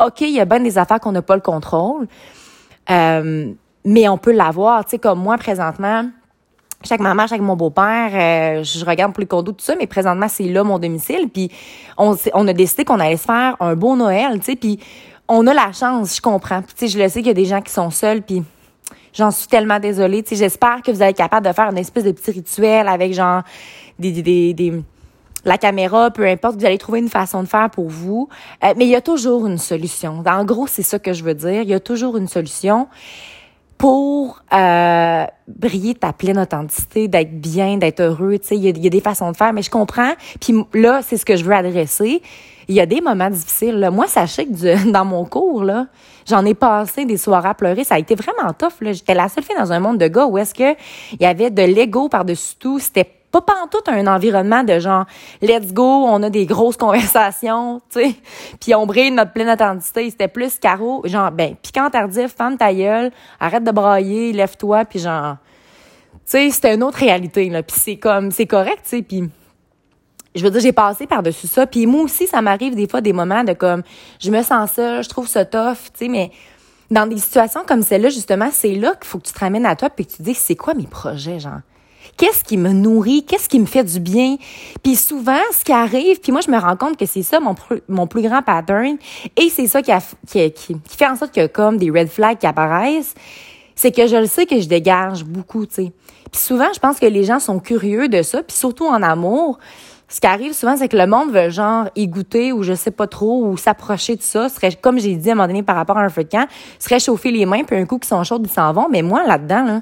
OK, 0.04 0.22
il 0.22 0.32
y 0.32 0.40
a 0.40 0.46
bien 0.46 0.60
des 0.60 0.78
affaires 0.78 1.00
qu'on 1.00 1.12
n'a 1.12 1.22
pas 1.22 1.36
le 1.36 1.42
contrôle, 1.42 2.08
euh, 2.90 3.54
mais 3.86 4.10
on 4.10 4.18
peut 4.18 4.32
l'avoir. 4.32 4.84
Tu 4.86 4.92
sais, 4.92 5.00
comme 5.00 5.20
moi, 5.20 5.38
présentement, 5.38 6.06
chaque 6.84 7.00
maman, 7.00 7.28
chaque 7.28 7.42
mon 7.42 7.56
beau-père, 7.56 8.10
euh, 8.14 8.64
je 8.64 8.84
regarde 8.84 9.14
pour 9.14 9.22
les 9.22 9.28
condos, 9.28 9.52
tout 9.52 9.64
ça, 9.64 9.76
mais 9.76 9.88
présentement, 9.88 10.28
c'est 10.28 10.46
là 10.46 10.64
mon 10.64 10.80
domicile. 10.80 11.30
Puis 11.32 11.52
on, 11.98 12.16
on 12.34 12.48
a 12.48 12.54
décidé 12.54 12.86
qu'on 12.86 13.00
allait 13.00 13.18
se 13.18 13.26
faire 13.26 13.56
un 13.60 13.76
beau 13.76 13.96
Noël, 13.96 14.40
tu 14.40 14.46
sais, 14.46 14.56
puis 14.56 14.80
on 15.28 15.48
a 15.48 15.54
la 15.54 15.72
chance, 15.72 16.18
je 16.18 16.22
comprends. 16.22 16.62
Puis 16.62 16.90
je 16.90 17.00
le 17.00 17.10
sais 17.10 17.20
qu'il 17.20 17.28
y 17.28 17.32
a 17.32 17.34
des 17.34 17.46
gens 17.46 17.62
qui 17.62 17.72
sont 17.72 17.90
seuls, 17.90 18.22
puis 18.22 18.44
J'en 19.14 19.30
suis 19.30 19.48
tellement 19.48 19.80
désolée. 19.80 20.24
Tu 20.24 20.36
j'espère 20.36 20.82
que 20.82 20.92
vous 20.92 21.02
allez 21.02 21.12
être 21.12 21.18
capable 21.18 21.46
de 21.46 21.54
faire 21.54 21.70
une 21.70 21.78
espèce 21.78 22.04
de 22.04 22.12
petit 22.12 22.32
rituel 22.32 22.88
avec 22.88 23.14
genre 23.14 23.44
des, 24.00 24.12
des, 24.24 24.54
des, 24.54 24.74
la 25.46 25.58
caméra, 25.58 26.10
peu 26.10 26.28
importe, 26.28 26.58
vous 26.58 26.66
allez 26.66 26.80
trouver 26.80 27.00
une 27.00 27.10
façon 27.10 27.44
de 27.44 27.48
faire 27.48 27.70
pour 27.70 27.90
vous. 27.90 28.28
Euh, 28.64 28.74
mais 28.76 28.86
il 28.86 28.90
y 28.90 28.96
a 28.96 29.02
toujours 29.02 29.46
une 29.46 29.60
solution. 29.60 30.24
En 30.26 30.46
gros, 30.46 30.66
c'est 30.68 30.82
ça 30.84 30.98
que 30.98 31.14
je 31.14 31.24
veux 31.24 31.36
dire. 31.36 31.62
Il 31.62 31.70
y 31.70 31.76
a 31.76 31.80
toujours 31.80 32.18
une 32.18 32.28
solution 32.28 32.88
pour 33.78 34.42
euh, 34.52 35.26
briller 35.48 35.94
ta 35.94 36.14
pleine 36.14 36.40
authenticité, 36.40 37.08
d'être 37.08 37.40
bien, 37.40 37.78
d'être 37.78 38.00
heureux. 38.00 38.40
Tu 38.40 38.48
sais, 38.48 38.58
il 38.58 38.64
y, 38.64 38.80
y, 38.80 38.88
a 38.88 38.90
des 38.90 39.02
façons 39.02 39.32
de 39.32 39.38
faire, 39.38 39.54
mais 39.54 39.62
je 39.62 39.70
comprends. 39.70 40.14
Puis 40.40 40.56
là, 40.74 41.02
c'est 41.04 41.18
ce 41.18 41.26
que 41.26 41.36
je 41.36 41.44
veux 41.44 41.54
adresser 41.54 42.22
il 42.68 42.76
y 42.76 42.80
a 42.80 42.86
des 42.86 43.02
moments 43.02 43.30
difficiles. 43.30 43.80
Là. 43.80 43.92
Moi, 43.92 44.08
sachez 44.08 44.46
que 44.46 44.92
dans 44.92 45.06
mon 45.06 45.26
cours, 45.26 45.64
j'en 46.28 46.46
ai 46.46 46.54
passé 46.54 47.06
des 47.06 47.18
soirées 47.18 47.50
à 47.50 47.54
pleurer. 47.54 47.84
Ça 47.84 47.96
a 47.96 48.00
été 48.00 48.16
vraiment 48.16 48.54
tough. 48.54 48.74
J'étais 48.82 49.14
la 49.14 49.30
seule 49.30 49.44
fille 49.44 49.58
dans 49.58 49.72
un 49.72 49.80
monde 49.80 49.98
de 49.98 50.08
gars 50.08 50.26
où 50.26 50.38
est-ce 50.38 50.54
que 50.54 50.74
il 51.14 51.22
y 51.22 51.26
avait 51.26 51.50
de 51.50 51.64
l'ego 51.64 52.10
par-dessus 52.10 52.56
tout. 52.60 52.80
C'était 52.80 53.10
pas 53.42 53.68
tout 53.70 53.92
un 53.92 54.06
environnement 54.08 54.64
de 54.64 54.80
genre 54.80 55.06
let's 55.42 55.74
go, 55.74 55.84
on 55.84 56.22
a 56.24 56.30
des 56.30 56.46
grosses 56.46 56.78
conversations, 56.86 57.82
tu 57.92 58.02
sais, 58.02 58.16
puis 58.60 58.76
on 58.76 58.86
brille 58.86 59.12
notre 59.12 59.32
pleine 59.32 59.50
authenticité. 59.50 60.10
C'était 60.10 60.28
plus 60.28 60.60
carreau, 60.60 61.02
genre 61.06 61.32
ben 61.32 61.56
piquant 61.56 61.90
tardif, 61.90 62.36
femme 62.36 62.58
ta 62.58 62.74
gueule, 62.74 63.12
arrête 63.40 63.64
de 63.64 63.72
brailler, 63.72 64.34
lève-toi, 64.34 64.86
puis 64.86 65.00
genre, 65.00 65.38
tu 66.14 66.20
sais, 66.26 66.50
c'était 66.52 66.76
une 66.76 66.84
autre 66.84 67.00
réalité 67.00 67.50
là. 67.50 67.64
Puis 67.64 67.80
c'est 67.80 67.98
comme 67.98 68.32
c'est 68.32 68.48
correct, 68.48 68.82
tu 68.84 68.98
sais, 68.98 69.02
puis 69.02 69.30
je 70.36 70.44
veux 70.44 70.52
dire, 70.52 70.62
j'ai 70.62 70.72
passé 70.72 71.08
par-dessus 71.08 71.48
ça. 71.48 71.68
Puis 71.68 71.86
moi 71.86 72.02
aussi, 72.02 72.28
ça 72.28 72.42
m'arrive 72.42 72.76
des 72.76 72.88
fois 72.88 73.02
des 73.02 73.14
moments 73.14 73.44
de 73.44 73.54
comme, 73.54 73.84
je 74.20 74.32
me 74.32 74.42
sens 74.42 74.72
ça, 74.72 75.02
je 75.02 75.10
trouve 75.10 75.28
ça 75.28 75.46
tough, 75.46 75.78
tu 75.94 76.06
sais, 76.06 76.08
mais 76.08 76.32
dans 76.92 77.08
des 77.08 77.18
situations 77.18 77.62
comme 77.68 77.82
celle-là, 77.82 78.10
justement, 78.10 78.50
c'est 78.52 78.76
là 78.76 78.94
qu'il 78.96 79.06
faut 79.06 79.20
que 79.20 79.28
tu 79.28 79.34
te 79.34 79.40
ramènes 79.40 79.66
à 79.66 79.76
toi 79.76 79.90
puis 79.90 80.06
que 80.06 80.12
tu 80.12 80.18
te 80.18 80.24
dis, 80.24 80.34
c'est 80.34 80.56
quoi 80.56 80.74
mes 80.74 80.88
projets, 80.88 81.40
genre? 81.40 81.62
Qu'est-ce 82.18 82.44
qui 82.44 82.58
me 82.58 82.72
nourrit? 82.72 83.26
Qu'est-ce 83.26 83.50
qui 83.50 83.60
me 83.60 83.66
fait 83.66 83.84
du 83.84 84.00
bien? 84.00 84.36
Puis 84.84 84.96
souvent, 84.96 85.40
ce 85.52 85.64
qui 85.64 85.72
arrive, 85.72 86.20
puis 86.20 86.32
moi, 86.32 86.42
je 86.46 86.52
me 86.52 86.60
rends 86.60 86.76
compte 86.76 86.98
que 86.98 87.06
c'est 87.06 87.24
ça 87.24 87.40
mon, 87.40 87.56
mon 87.88 88.08
plus 88.08 88.22
grand 88.22 88.44
pattern, 88.44 88.98
et 89.36 89.50
c'est 89.50 89.68
ça 89.68 89.82
qui, 89.82 89.92
a, 89.92 90.00
qui, 90.28 90.52
qui, 90.52 90.80
qui, 90.80 90.98
fait 90.98 91.08
en 91.08 91.16
sorte 91.16 91.34
que 91.34 91.48
comme 91.48 91.78
des 91.78 91.90
red 91.90 92.10
flags 92.10 92.38
qui 92.38 92.46
apparaissent, 92.46 93.16
c'est 93.76 93.92
que 93.92 94.08
je 94.08 94.16
le 94.16 94.26
sais 94.26 94.46
que 94.46 94.60
je 94.60 94.68
dégage 94.68 95.24
beaucoup, 95.24 95.66
tu 95.66 95.76
sais. 95.76 95.92
Puis 96.32 96.42
souvent, 96.42 96.72
je 96.74 96.80
pense 96.80 97.00
que 97.00 97.06
les 97.06 97.24
gens 97.24 97.40
sont 97.40 97.60
curieux 97.60 98.08
de 98.08 98.22
ça, 98.22 98.42
puis 98.44 98.56
surtout 98.56 98.86
en 98.86 99.02
amour, 99.02 99.60
ce 100.14 100.22
qui 100.22 100.28
arrive 100.28 100.54
souvent, 100.54 100.78
c'est 100.78 100.90
que 100.90 100.98
le 100.98 101.08
monde 101.08 101.32
veut 101.32 101.50
genre 101.50 101.90
y 101.96 102.08
goûter 102.08 102.52
ou 102.54 102.62
je 102.62 102.74
sais 102.74 102.92
pas 102.92 103.08
trop 103.08 103.46
ou 103.46 103.58
s'approcher 103.58 104.16
de 104.16 104.22
ça. 104.22 104.48
Comme 104.82 105.00
j'ai 105.00 105.16
dit 105.16 105.30
à 105.30 105.32
un 105.34 105.36
moment 105.36 105.48
donné 105.48 105.64
par 105.64 105.76
rapport 105.76 105.98
à 105.98 106.02
un 106.02 106.10
feu 106.10 106.24
de 106.24 106.30
camp, 106.30 106.48
se 106.78 106.88
réchauffer 106.88 107.32
les 107.32 107.48
mains 107.48 107.64
puis 107.64 107.76
un 107.76 107.86
coup 107.86 107.98
qui 107.98 108.08
sont 108.08 108.24
chaudes, 108.24 108.46
ils 108.46 108.52
s'en 108.52 108.72
vont. 108.74 108.88
Mais 108.92 109.02
moi, 109.02 109.26
là-dedans, 109.26 109.64
là, 109.64 109.82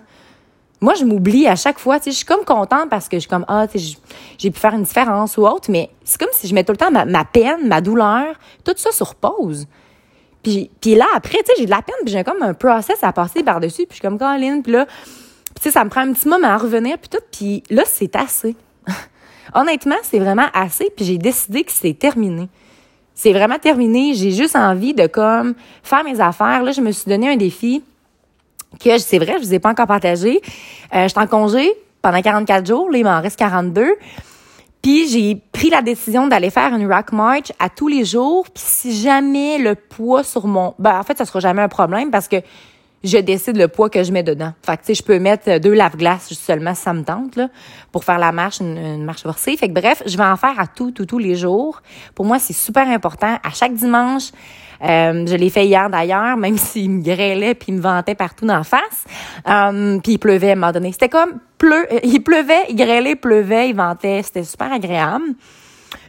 moi, 0.80 0.96
je 0.96 1.04
m'oublie 1.04 1.48
à 1.48 1.56
chaque 1.56 1.80
fois. 1.80 2.00
Tu 2.00 2.12
je 2.12 2.16
suis 2.16 2.26
comme 2.26 2.44
contente 2.44 2.90
parce 2.90 3.08
que 3.08 3.18
je 3.18 3.22
suis 3.22 3.30
comme, 3.30 3.46
ah, 3.48 3.68
tu 3.68 3.78
sais, 3.78 3.98
j'ai 4.38 4.52
pu 4.52 4.60
faire 4.60 4.74
une 4.74 4.84
différence 4.84 5.38
ou 5.38 5.46
autre. 5.46 5.70
Mais 5.70 5.90
c'est 6.04 6.20
comme 6.20 6.32
si 6.32 6.48
je 6.48 6.56
mets 6.56 6.64
tout 6.64 6.72
le 6.72 6.78
temps 6.78 6.92
ma, 6.92 7.26
peine, 7.26 7.68
ma 7.68 7.82
douleur, 7.82 8.34
tout 8.64 8.74
ça 8.78 8.92
sur 8.92 9.16
pause. 9.16 9.68
Puis, 10.44 10.72
puis 10.82 10.96
là, 10.96 11.06
après, 11.16 11.38
tu 11.40 11.46
sais, 11.48 11.54
j'ai 11.60 11.66
de 11.66 11.70
la 11.70 11.82
peine 11.82 11.96
puis 12.04 12.14
j'ai 12.14 12.24
comme 12.24 12.42
un 12.42 12.54
process 12.54 12.98
à 13.04 13.14
passer 13.14 13.44
par-dessus. 13.44 13.86
Puis 13.86 13.90
je 13.92 13.94
suis 13.96 14.02
comme, 14.02 14.18
Caroline, 14.18 14.64
puis 14.64 14.72
là, 14.72 14.86
tu 14.86 15.62
sais, 15.62 15.72
ça 15.72 15.84
me 15.84 15.90
prend 15.90 16.02
un 16.02 16.14
petit 16.14 16.28
moment 16.28 16.48
à 16.48 16.58
revenir 16.58 16.98
puis 16.98 17.10
tout. 17.10 17.24
Puis 17.32 17.64
là, 17.70 17.84
c'est 17.86 18.16
assez. 18.16 18.56
Honnêtement, 19.54 19.98
c'est 20.04 20.20
vraiment 20.20 20.48
assez, 20.54 20.90
puis 20.96 21.06
j'ai 21.06 21.18
décidé 21.18 21.64
que 21.64 21.72
c'est 21.72 21.94
terminé. 21.94 22.48
C'est 23.14 23.34
vraiment 23.34 23.60
terminé. 23.60 24.14
J'ai 24.14 24.32
juste 24.32 24.56
envie 24.56 24.94
de 24.94 25.06
comme 25.08 25.54
faire 25.84 26.04
mes 26.04 26.20
affaires. 26.22 26.64
Là, 26.64 26.72
je 26.72 26.82
me 26.82 26.92
suis 26.92 27.10
donné 27.10 27.30
un 27.30 27.36
défi 27.36 27.84
que 28.80 28.98
c'est 28.98 29.20
vrai, 29.20 29.36
je 29.40 29.46
vous 29.46 29.54
ai 29.54 29.60
pas 29.60 29.70
encore 29.70 29.88
partagé. 29.88 30.42
Euh, 30.96 31.04
je 31.04 31.08
suis 31.10 31.20
en 31.20 31.28
congé 31.28 31.72
pendant 32.02 32.22
44 32.22 32.66
jours. 32.66 32.90
Là, 32.90 32.98
il 32.98 33.04
m'en 33.04 33.22
reste 33.22 33.38
42. 33.38 33.96
Puis 34.82 35.08
j'ai 35.10 35.36
pris 35.52 35.70
la 35.70 35.82
décision 35.82 36.28
d'aller 36.28 36.50
faire 36.50 36.74
une 36.74 36.92
rock 36.92 37.12
march 37.12 37.52
à 37.60 37.70
tous 37.70 37.88
les 37.88 38.04
jours. 38.04 38.46
Puis 38.46 38.64
si 38.66 39.00
jamais 39.00 39.58
le 39.58 39.76
poids 39.76 40.24
sur 40.24 40.48
mon... 40.48 40.74
Ben, 40.80 41.00
en 41.00 41.04
fait, 41.04 41.18
ça 41.18 41.26
sera 41.26 41.40
jamais 41.40 41.62
un 41.62 41.70
problème 41.70 42.10
parce 42.10 42.28
que 42.28 42.38
je 43.04 43.18
décide 43.18 43.58
le 43.58 43.68
poids 43.68 43.90
que 43.90 44.04
je 44.04 44.12
mets 44.12 44.24
dedans. 44.24 44.54
Fait 44.64 44.78
que, 44.78 44.82
tu 44.82 44.88
sais, 44.88 44.94
je 44.96 45.04
peux 45.04 45.20
mettre 45.20 45.60
deux 45.60 45.74
lave-glaces 45.74 46.34
seulement 46.34 46.76
si 46.76 46.82
ça 46.82 46.94
me 46.94 47.04
tente, 47.04 47.36
là, 47.36 47.50
pour 47.92 48.04
faire 48.04 48.20
la 48.20 48.32
marche, 48.32 48.60
une, 48.60 49.04
marche 49.04 49.24
forcée. 49.24 49.58
Fait 49.58 49.68
que 49.68 49.74
bref, 49.74 50.04
je 50.06 50.18
vais 50.18 50.24
en 50.24 50.38
faire 50.38 50.60
à 50.60 50.68
tout, 50.68 50.92
tout, 50.92 51.06
tous 51.06 51.18
les 51.18 51.36
jours. 51.36 51.82
Pour 52.14 52.26
moi, 52.26 52.40
c'est 52.40 52.54
super 52.54 52.88
important. 52.88 53.38
À 53.44 53.50
chaque 53.52 53.74
dimanche, 53.74 54.32
euh, 54.84 55.26
je 55.28 55.36
l'ai 55.36 55.50
fait 55.50 55.66
hier 55.66 55.90
d'ailleurs, 55.90 56.38
même 56.38 56.58
s'il 56.58 56.90
me 56.90 57.04
grêlait 57.04 57.54
puis 57.54 57.68
il 57.70 57.76
me 57.76 57.82
vantait 57.82 58.16
partout 58.16 58.46
la 58.46 58.64
face. 58.64 59.06
Euh, 59.48 60.00
puis 60.00 60.14
il 60.14 60.18
pleuvait 60.18 60.50
à 60.50 60.54
un 60.54 60.56
moment 60.56 60.72
donné. 60.72 60.92
C'était 60.92 61.10
comme 61.10 61.40
pleu, 61.58 61.88
il 62.04 62.22
pleuvait, 62.22 62.66
il 62.70 62.76
grêlait, 62.76 63.12
il 63.12 63.18
pleuvait, 63.18 63.70
il 63.70 63.76
ventait. 63.76 64.22
C'était 64.24 64.44
super 64.44 64.72
agréable. 64.72 65.26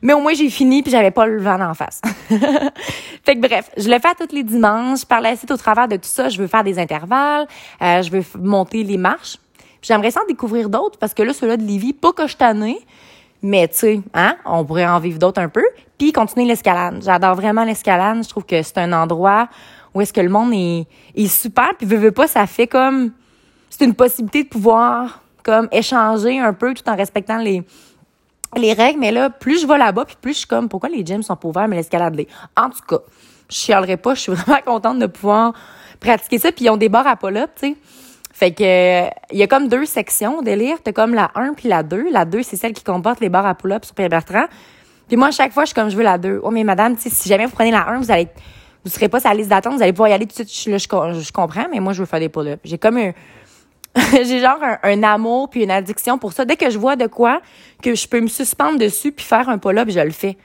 Mais 0.03 0.12
au 0.12 0.21
moins, 0.21 0.35
j'ai 0.35 0.51
fini 0.51 0.83
puis 0.83 0.91
j'avais 0.91 1.11
pas 1.11 1.27
le 1.27 1.41
vent 1.41 1.61
en 1.61 1.75
face. 1.75 2.01
fait 2.29 3.37
que 3.37 3.41
bref, 3.41 3.71
je 3.77 3.89
le 3.89 3.99
fais 3.99 4.09
à 4.09 4.15
tous 4.15 4.35
les 4.35 4.43
dimanches. 4.43 5.05
Par 5.05 5.21
la 5.21 5.37
suite, 5.37 5.51
au 5.51 5.57
travers 5.57 5.89
de 5.89 5.97
tout 5.97 6.03
ça, 6.05 6.29
je 6.29 6.39
veux 6.39 6.47
faire 6.47 6.65
des 6.65 6.79
intervalles, 6.79 7.47
euh, 7.81 8.03
je 8.03 8.11
veux 8.11 8.25
monter 8.39 8.83
les 8.83 8.97
marches. 8.97 9.39
J'aimerais 9.83 10.12
ça 10.12 10.21
en 10.23 10.27
découvrir 10.27 10.69
d'autres 10.69 10.99
parce 10.99 11.12
que 11.12 11.23
là, 11.23 11.33
ceux-là 11.33 11.57
de 11.57 11.65
Lévis, 11.65 11.93
pas 11.93 12.12
que 12.12 12.23
mais 13.45 13.67
tu 13.67 13.77
sais, 13.77 14.01
hein, 14.15 14.37
on 14.45 14.65
pourrait 14.65 14.87
en 14.87 15.01
vivre 15.01 15.19
d'autres 15.19 15.41
un 15.41 15.49
peu. 15.49 15.65
Puis 15.99 16.12
continuer 16.12 16.47
l'escalade. 16.47 17.03
J'adore 17.05 17.35
vraiment 17.35 17.65
l'escalade. 17.65 18.23
Je 18.23 18.29
trouve 18.29 18.45
que 18.45 18.62
c'est 18.62 18.79
un 18.79 18.93
endroit 18.93 19.49
où 19.95 20.01
est-ce 20.01 20.12
que 20.12 20.21
le 20.21 20.29
monde 20.29 20.53
est, 20.55 20.87
est 21.17 21.27
super. 21.27 21.71
Puis 21.77 21.87
veux, 21.87 21.99
veux 21.99 22.12
pas, 22.12 22.29
ça 22.29 22.47
fait 22.47 22.69
comme... 22.69 23.11
C'est 23.69 23.85
une 23.85 23.95
possibilité 23.95 24.45
de 24.45 24.49
pouvoir 24.49 25.23
comme 25.43 25.69
échanger 25.73 26.39
un 26.39 26.53
peu 26.53 26.73
tout 26.73 26.89
en 26.89 26.95
respectant 26.95 27.39
les 27.39 27.65
les 28.56 28.73
règles, 28.73 29.00
mais 29.00 29.12
là, 29.12 29.30
plus 29.30 29.61
je 29.61 29.66
vais 29.66 29.78
là-bas, 29.78 30.04
puis 30.04 30.16
plus 30.21 30.32
je 30.32 30.38
suis 30.38 30.47
comme, 30.47 30.68
pourquoi 30.68 30.88
les 30.88 31.04
gyms 31.04 31.23
sont 31.23 31.37
pas 31.37 31.49
ouverts, 31.49 31.68
mais 31.68 31.76
l'escalade 31.76 32.14
l'est. 32.14 32.28
En 32.56 32.71
tout 32.71 32.82
cas, 32.88 32.99
je 33.49 33.56
chialerai 33.56 33.97
pas, 33.97 34.14
je 34.14 34.21
suis 34.21 34.32
vraiment 34.35 34.61
contente 34.64 34.99
de 34.99 35.06
pouvoir 35.06 35.52
pratiquer 36.00 36.38
ça, 36.38 36.52
puis 36.52 36.66
ils 36.66 36.71
ont 36.71 36.76
des 36.76 36.88
barres 36.88 37.06
à 37.06 37.16
pull-up, 37.16 37.50
tu 37.56 37.68
sais. 37.68 37.76
Fait 38.32 38.50
que 38.50 39.04
il 39.32 39.38
y 39.38 39.42
a 39.42 39.47
comme 39.47 39.68
deux 39.68 39.85
sections 39.85 40.42
délire. 40.42 40.78
T'as 40.82 40.92
comme 40.92 41.14
la 41.14 41.30
1 41.35 41.52
puis 41.52 41.68
la 41.68 41.82
2. 41.82 42.11
La 42.11 42.25
2, 42.25 42.42
c'est 42.42 42.56
celle 42.56 42.73
qui 42.73 42.82
comporte 42.82 43.21
les 43.21 43.28
barres 43.28 43.47
à 43.47 43.54
pull-up 43.54 43.85
sur 43.85 43.94
Pierre 43.94 44.09
Bertrand. 44.09 44.47
Puis 45.06 45.16
moi, 45.16 45.30
chaque 45.30 45.52
fois, 45.52 45.64
je 45.64 45.68
suis 45.68 45.75
comme, 45.75 45.90
je 45.90 45.97
veux 45.97 46.02
la 46.02 46.18
2. 46.18 46.40
Oh, 46.42 46.50
mais 46.50 46.64
madame, 46.64 46.97
si 46.99 47.28
jamais 47.28 47.44
vous 47.44 47.52
prenez 47.52 47.71
la 47.71 47.88
1, 47.88 47.99
vous 47.99 48.11
allez, 48.11 48.28
vous 48.85 48.90
serez 48.90 49.09
pas 49.09 49.21
sur 49.21 49.28
la 49.28 49.37
liste 49.37 49.50
d'attente, 49.50 49.75
vous 49.75 49.82
allez 49.82 49.92
pouvoir 49.92 50.09
y 50.09 50.12
aller 50.12 50.26
tout 50.26 50.42
de 50.42 50.49
suite. 50.49 50.73
Là, 50.73 50.78
je, 50.78 51.32
comprends, 51.32 51.66
mais 51.71 51.78
moi, 51.78 51.92
je 51.92 52.00
veux 52.00 52.06
faire 52.06 52.21
des 52.21 52.30
pull-ups. 52.30 52.61
J'ai 52.64 52.78
comme 52.78 52.97
un, 52.97 53.12
j'ai 54.12 54.40
genre 54.40 54.58
un, 54.82 55.02
amour 55.02 55.50
puis 55.50 55.64
une 55.64 55.70
addiction 55.70 56.18
pour 56.18 56.32
ça. 56.32 56.44
Dès 56.44 56.56
que 56.56 56.70
je 56.70 56.78
vois 56.78 56.96
de 56.96 57.06
quoi 57.06 57.40
que 57.82 57.94
je 57.94 58.08
peux 58.08 58.20
me 58.20 58.28
suspendre 58.28 58.78
dessus 58.78 59.12
puis 59.12 59.25
faire 59.25 59.49
un 59.49 59.58
pull-up, 59.58 59.88
je 59.90 60.00
le 60.00 60.11
fais. 60.11 60.37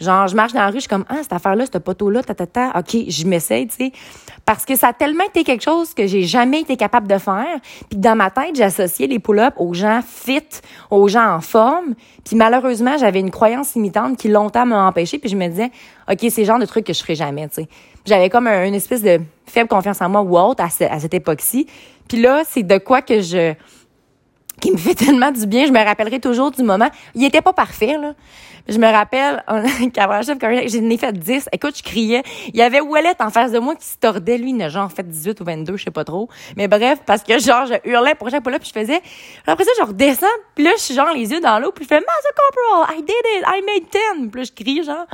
Genre, 0.00 0.28
je 0.28 0.36
marche 0.36 0.52
dans 0.52 0.60
la 0.60 0.68
rue, 0.68 0.74
je 0.74 0.80
suis 0.80 0.88
comme, 0.88 1.04
ah, 1.08 1.16
cette 1.22 1.32
affaire-là, 1.32 1.64
ce 1.72 1.78
poteau-là, 1.78 2.22
ta, 2.22 2.32
ta, 2.32 2.46
ta, 2.46 2.68
OK, 2.78 2.96
je 3.08 3.26
m'essaye, 3.26 3.66
tu 3.66 3.76
sais. 3.76 3.92
Parce 4.44 4.64
que 4.64 4.76
ça 4.76 4.88
a 4.88 4.92
tellement 4.92 5.24
été 5.24 5.42
quelque 5.42 5.62
chose 5.62 5.92
que 5.92 6.06
j'ai 6.06 6.22
jamais 6.22 6.60
été 6.60 6.76
capable 6.76 7.08
de 7.08 7.18
faire. 7.18 7.58
Puis 7.90 7.98
dans 7.98 8.14
ma 8.14 8.30
tête, 8.30 8.54
j'associais 8.54 9.08
les 9.08 9.18
pull-ups 9.18 9.56
aux 9.56 9.74
gens 9.74 10.00
fit, 10.06 10.40
aux 10.90 11.08
gens 11.08 11.34
en 11.34 11.40
forme. 11.40 11.94
Puis 12.24 12.36
malheureusement, 12.36 12.96
j'avais 12.96 13.18
une 13.20 13.32
croyance 13.32 13.74
limitante 13.74 14.16
qui 14.16 14.28
longtemps 14.28 14.66
m'a 14.66 14.86
empêché. 14.86 15.18
Puis 15.18 15.30
je 15.30 15.36
me 15.36 15.48
disais, 15.48 15.70
OK, 16.08 16.18
c'est 16.30 16.42
le 16.42 16.46
genre 16.46 16.60
de 16.60 16.66
truc 16.66 16.86
que 16.86 16.92
je 16.92 17.00
ferais 17.00 17.16
jamais, 17.16 17.48
tu 17.48 17.62
sais. 17.62 17.68
J'avais 18.06 18.30
comme 18.30 18.46
une 18.46 18.74
espèce 18.74 19.02
de 19.02 19.20
faible 19.46 19.68
confiance 19.68 20.00
en 20.00 20.08
moi 20.08 20.22
ou 20.22 20.38
autre 20.38 20.62
à, 20.62 20.70
cette 20.70 21.14
époque-ci. 21.14 21.66
Puis 22.08 22.20
là, 22.20 22.42
c'est 22.48 22.62
de 22.62 22.78
quoi 22.78 23.02
que 23.02 23.20
je 23.20 23.54
qui 24.60 24.72
me 24.72 24.76
fait 24.76 24.94
tellement 25.06 25.30
du 25.30 25.46
bien. 25.46 25.66
Je 25.66 25.72
me 25.72 25.84
rappellerai 25.84 26.20
toujours 26.20 26.50
du 26.50 26.62
moment. 26.62 26.88
Il 27.14 27.24
était 27.24 27.42
pas 27.42 27.52
parfait, 27.52 27.96
là. 27.98 28.14
Je 28.68 28.76
me 28.76 28.86
rappelle, 28.86 29.42
j'en 29.48 30.90
ai 30.90 30.98
fait 30.98 31.12
10. 31.12 31.48
Écoute, 31.52 31.78
je 31.78 31.82
criais. 31.82 32.22
Il 32.48 32.56
y 32.56 32.60
avait 32.60 32.82
Wallet 32.82 33.14
en 33.18 33.30
face 33.30 33.50
de 33.50 33.58
moi 33.58 33.74
qui 33.74 33.86
se 33.86 33.96
tordait. 33.96 34.36
Lui, 34.36 34.50
il 34.50 34.62
a 34.62 34.68
genre 34.68 34.92
fait 34.92 35.08
18 35.08 35.40
ou 35.40 35.44
22, 35.44 35.78
je 35.78 35.84
sais 35.84 35.90
pas 35.90 36.04
trop. 36.04 36.28
Mais 36.54 36.68
bref, 36.68 36.98
parce 37.06 37.22
que 37.22 37.38
genre, 37.38 37.64
je 37.64 37.88
hurlais 37.88 38.14
pour 38.14 38.28
chaque 38.28 38.46
là 38.46 38.58
puis 38.58 38.68
je 38.68 38.78
faisais. 38.78 39.00
Après 39.46 39.64
ça, 39.64 39.70
je 39.78 39.84
redescends, 39.84 40.26
puis 40.54 40.64
là, 40.64 40.72
je 40.76 40.82
suis 40.82 40.94
genre 40.94 41.14
les 41.14 41.30
yeux 41.30 41.40
dans 41.40 41.58
l'eau, 41.58 41.72
puis 41.72 41.84
je 41.84 41.88
fais 41.88 42.00
Master 42.00 42.32
Corporal, 42.36 42.98
I 42.98 43.02
did 43.02 43.14
it, 43.38 43.44
I 43.46 43.62
made 43.64 43.88
10. 44.20 44.30
Puis 44.30 44.40
là, 44.40 44.44
je 44.44 44.62
crie, 44.62 44.84
genre 44.84 45.06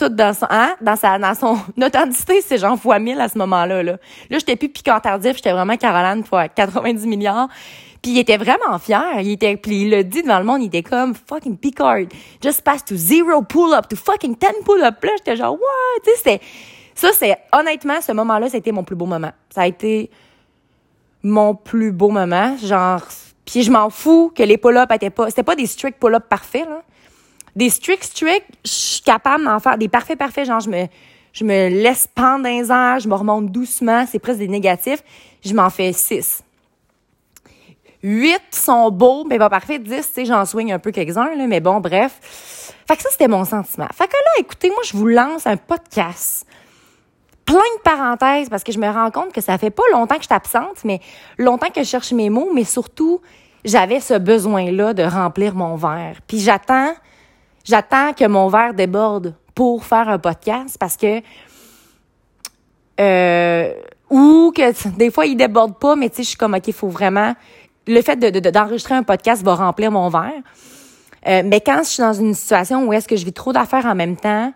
tout 0.00 0.08
dans 0.08 0.32
son 0.32 0.46
hein, 0.50 0.74
dans 0.80 0.96
sa 0.96 1.18
dans 1.18 1.34
son 1.34 1.58
authenticité 1.82 2.40
c'est 2.40 2.58
genre 2.58 2.78
fois 2.78 2.98
1000 2.98 3.20
à 3.20 3.28
ce 3.28 3.38
moment-là 3.38 3.82
là. 3.82 3.92
Là, 3.92 4.38
j'étais 4.38 4.56
plus 4.56 4.68
piquant 4.68 4.98
tardif, 5.00 5.36
j'étais 5.36 5.52
vraiment 5.52 5.76
Caroline 5.76 6.24
fois 6.24 6.48
90 6.48 7.06
milliards. 7.06 7.48
Puis 8.02 8.12
il 8.12 8.18
était 8.18 8.38
vraiment 8.38 8.78
fier. 8.78 9.20
Il 9.20 9.32
était, 9.32 9.56
puis 9.56 9.82
il 9.82 9.90
l'a 9.90 10.02
dit 10.02 10.22
devant 10.22 10.38
le 10.38 10.44
monde, 10.44 10.62
il 10.62 10.66
était 10.66 10.82
comme 10.82 11.14
fucking 11.14 11.58
Picard. 11.58 12.06
Just 12.42 12.62
pass 12.62 12.84
to 12.84 12.96
zero 12.96 13.42
pull-up, 13.42 13.88
to 13.88 13.96
fucking 13.96 14.36
ten 14.36 14.54
pull-up. 14.64 15.04
Là, 15.04 15.10
j'étais 15.18 15.36
genre, 15.36 15.52
what? 15.52 16.02
Tu 16.04 16.10
sais, 16.16 16.40
ça, 16.94 17.10
c'est, 17.12 17.36
honnêtement, 17.52 18.00
ce 18.00 18.12
moment-là, 18.12 18.48
c'était 18.48 18.72
mon 18.72 18.84
plus 18.84 18.96
beau 18.96 19.06
moment. 19.06 19.32
Ça 19.50 19.62
a 19.62 19.66
été 19.66 20.10
mon 21.22 21.54
plus 21.54 21.92
beau 21.92 22.08
moment. 22.08 22.56
Genre, 22.56 23.02
puis 23.44 23.62
je 23.62 23.70
m'en 23.70 23.90
fous 23.90 24.32
que 24.34 24.42
les 24.42 24.56
pull-ups 24.56 24.94
étaient 24.94 25.10
pas, 25.10 25.28
c'était 25.28 25.42
pas 25.42 25.56
des 25.56 25.66
strict 25.66 25.98
pull-ups 26.00 26.26
parfaits, 26.28 26.66
là. 26.68 26.82
Des 27.56 27.70
strict 27.70 28.04
strict, 28.04 28.46
je 28.64 28.70
suis 28.70 29.02
capable 29.02 29.44
d'en 29.44 29.58
faire 29.58 29.78
des 29.78 29.88
parfaits 29.88 30.18
parfaits. 30.18 30.46
Genre, 30.46 30.60
je 30.60 30.70
me, 31.44 31.68
laisse 31.68 32.06
pendre 32.06 32.44
dans 32.44 32.48
les 32.48 33.00
je 33.00 33.08
me 33.08 33.14
remonte 33.14 33.50
doucement, 33.50 34.04
c'est 34.06 34.18
presque 34.18 34.38
des 34.38 34.48
négatifs. 34.48 35.02
Je 35.44 35.54
m'en 35.54 35.70
fais 35.70 35.92
six. 35.92 36.42
8 38.02 38.40
sont 38.52 38.90
beaux, 38.90 39.24
mais 39.24 39.38
pas 39.38 39.50
parfait. 39.50 39.78
10, 39.78 39.88
tu 39.88 40.02
sais, 40.02 40.24
j'en 40.24 40.44
soigne 40.46 40.72
un 40.72 40.78
peu 40.78 40.90
quelques-uns, 40.90 41.34
mais 41.46 41.60
bon, 41.60 41.80
bref. 41.80 42.74
Fait 42.88 42.96
que 42.96 43.02
ça, 43.02 43.08
c'était 43.10 43.28
mon 43.28 43.44
sentiment. 43.44 43.88
Fait 43.94 44.06
que 44.06 44.12
là, 44.12 44.30
écoutez, 44.40 44.68
moi, 44.70 44.80
je 44.84 44.96
vous 44.96 45.06
lance 45.06 45.46
un 45.46 45.56
podcast. 45.56 46.46
Plein 47.44 47.58
de 47.58 47.82
parenthèses, 47.82 48.48
parce 48.48 48.64
que 48.64 48.72
je 48.72 48.78
me 48.78 48.88
rends 48.88 49.10
compte 49.10 49.32
que 49.32 49.40
ça 49.40 49.58
fait 49.58 49.70
pas 49.70 49.82
longtemps 49.92 50.16
que 50.16 50.22
je 50.22 50.26
suis 50.26 50.34
absente, 50.34 50.84
mais 50.84 51.00
longtemps 51.36 51.68
que 51.68 51.82
je 51.82 51.88
cherche 51.88 52.12
mes 52.12 52.30
mots, 52.30 52.50
mais 52.54 52.64
surtout, 52.64 53.20
j'avais 53.64 54.00
ce 54.00 54.14
besoin-là 54.14 54.94
de 54.94 55.02
remplir 55.02 55.54
mon 55.54 55.76
verre. 55.76 56.20
Puis 56.26 56.38
j'attends, 56.38 56.94
j'attends 57.64 58.12
que 58.12 58.26
mon 58.26 58.48
verre 58.48 58.74
déborde 58.74 59.34
pour 59.54 59.84
faire 59.84 60.08
un 60.08 60.18
podcast, 60.18 60.76
parce 60.78 60.96
que, 60.96 61.20
euh, 63.00 63.74
ou 64.10 64.52
que 64.54 64.96
des 64.96 65.10
fois 65.10 65.26
il 65.26 65.36
déborde 65.36 65.78
pas, 65.78 65.96
mais 65.96 66.08
tu 66.10 66.16
sais, 66.16 66.22
je 66.22 66.28
suis 66.28 66.38
comme 66.38 66.54
ok, 66.54 66.68
il 66.68 66.72
faut 66.72 66.88
vraiment 66.88 67.34
le 67.86 68.02
fait 68.02 68.16
d'enregistrer 68.16 68.94
un 68.94 69.02
podcast 69.02 69.42
va 69.42 69.54
remplir 69.54 69.90
mon 69.90 70.08
verre. 70.08 70.42
Euh, 71.26 71.42
mais 71.44 71.60
quand 71.60 71.80
je 71.82 71.88
suis 71.88 72.02
dans 72.02 72.12
une 72.12 72.34
situation 72.34 72.86
où 72.86 72.92
est-ce 72.92 73.08
que 73.08 73.16
je 73.16 73.24
vis 73.24 73.32
trop 73.32 73.52
d'affaires 73.52 73.86
en 73.86 73.94
même 73.94 74.16
temps, 74.16 74.52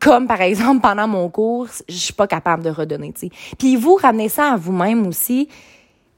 comme 0.00 0.26
par 0.26 0.40
exemple 0.40 0.80
pendant 0.80 1.06
mon 1.06 1.28
cours, 1.28 1.68
je 1.88 1.94
suis 1.94 2.12
pas 2.12 2.26
capable 2.26 2.62
de 2.62 2.70
redonner. 2.70 3.12
T'sais. 3.12 3.30
Puis 3.58 3.76
vous 3.76 3.94
ramenez 3.94 4.28
ça 4.28 4.52
à 4.52 4.56
vous-même 4.56 5.06
aussi. 5.06 5.48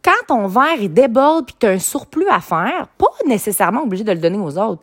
Quand 0.02 0.26
ton 0.28 0.46
verre 0.46 0.88
déborde 0.88 1.46
puis 1.46 1.54
que 1.54 1.58
tu 1.60 1.66
as 1.66 1.70
un 1.70 1.78
surplus 1.78 2.28
à 2.28 2.40
faire, 2.40 2.88
pas 2.96 3.06
nécessairement 3.26 3.82
obligé 3.82 4.04
de 4.04 4.12
le 4.12 4.18
donner 4.18 4.38
aux 4.38 4.56
autres 4.56 4.82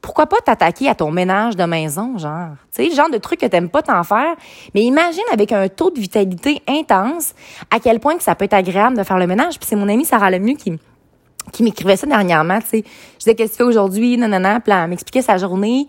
pourquoi 0.00 0.26
pas 0.26 0.38
t'attaquer 0.44 0.88
à 0.88 0.94
ton 0.94 1.10
ménage 1.10 1.56
de 1.56 1.64
maison, 1.64 2.18
genre? 2.18 2.50
Tu 2.72 2.82
sais, 2.82 2.88
le 2.88 2.94
genre 2.94 3.10
de 3.10 3.18
truc 3.18 3.40
que 3.40 3.46
t'aimes 3.46 3.68
pas 3.68 3.82
t'en 3.82 4.02
faire. 4.04 4.36
Mais 4.74 4.82
imagine 4.82 5.22
avec 5.32 5.52
un 5.52 5.68
taux 5.68 5.90
de 5.90 6.00
vitalité 6.00 6.62
intense, 6.68 7.34
à 7.70 7.80
quel 7.80 8.00
point 8.00 8.16
que 8.16 8.22
ça 8.22 8.34
peut 8.34 8.44
être 8.44 8.54
agréable 8.54 8.96
de 8.96 9.02
faire 9.02 9.18
le 9.18 9.26
ménage. 9.26 9.58
Puis 9.58 9.68
c'est 9.68 9.76
mon 9.76 9.88
amie 9.88 10.04
Sarah 10.04 10.30
Lemieux 10.30 10.56
qui, 10.56 10.78
qui 11.52 11.62
m'écrivait 11.62 11.96
ça 11.96 12.06
dernièrement, 12.06 12.60
tu 12.60 12.68
sais. 12.68 12.84
Je 13.14 13.18
disais, 13.18 13.34
qu'est-ce 13.34 13.52
que 13.52 13.56
tu 13.56 13.58
fais 13.58 13.68
aujourd'hui? 13.68 14.16
Non, 14.16 14.28
non, 14.28 14.40
non. 14.40 14.60
Puis 14.60 14.72
elle 14.72 14.88
m'expliquait 14.88 15.22
sa 15.22 15.36
journée. 15.36 15.88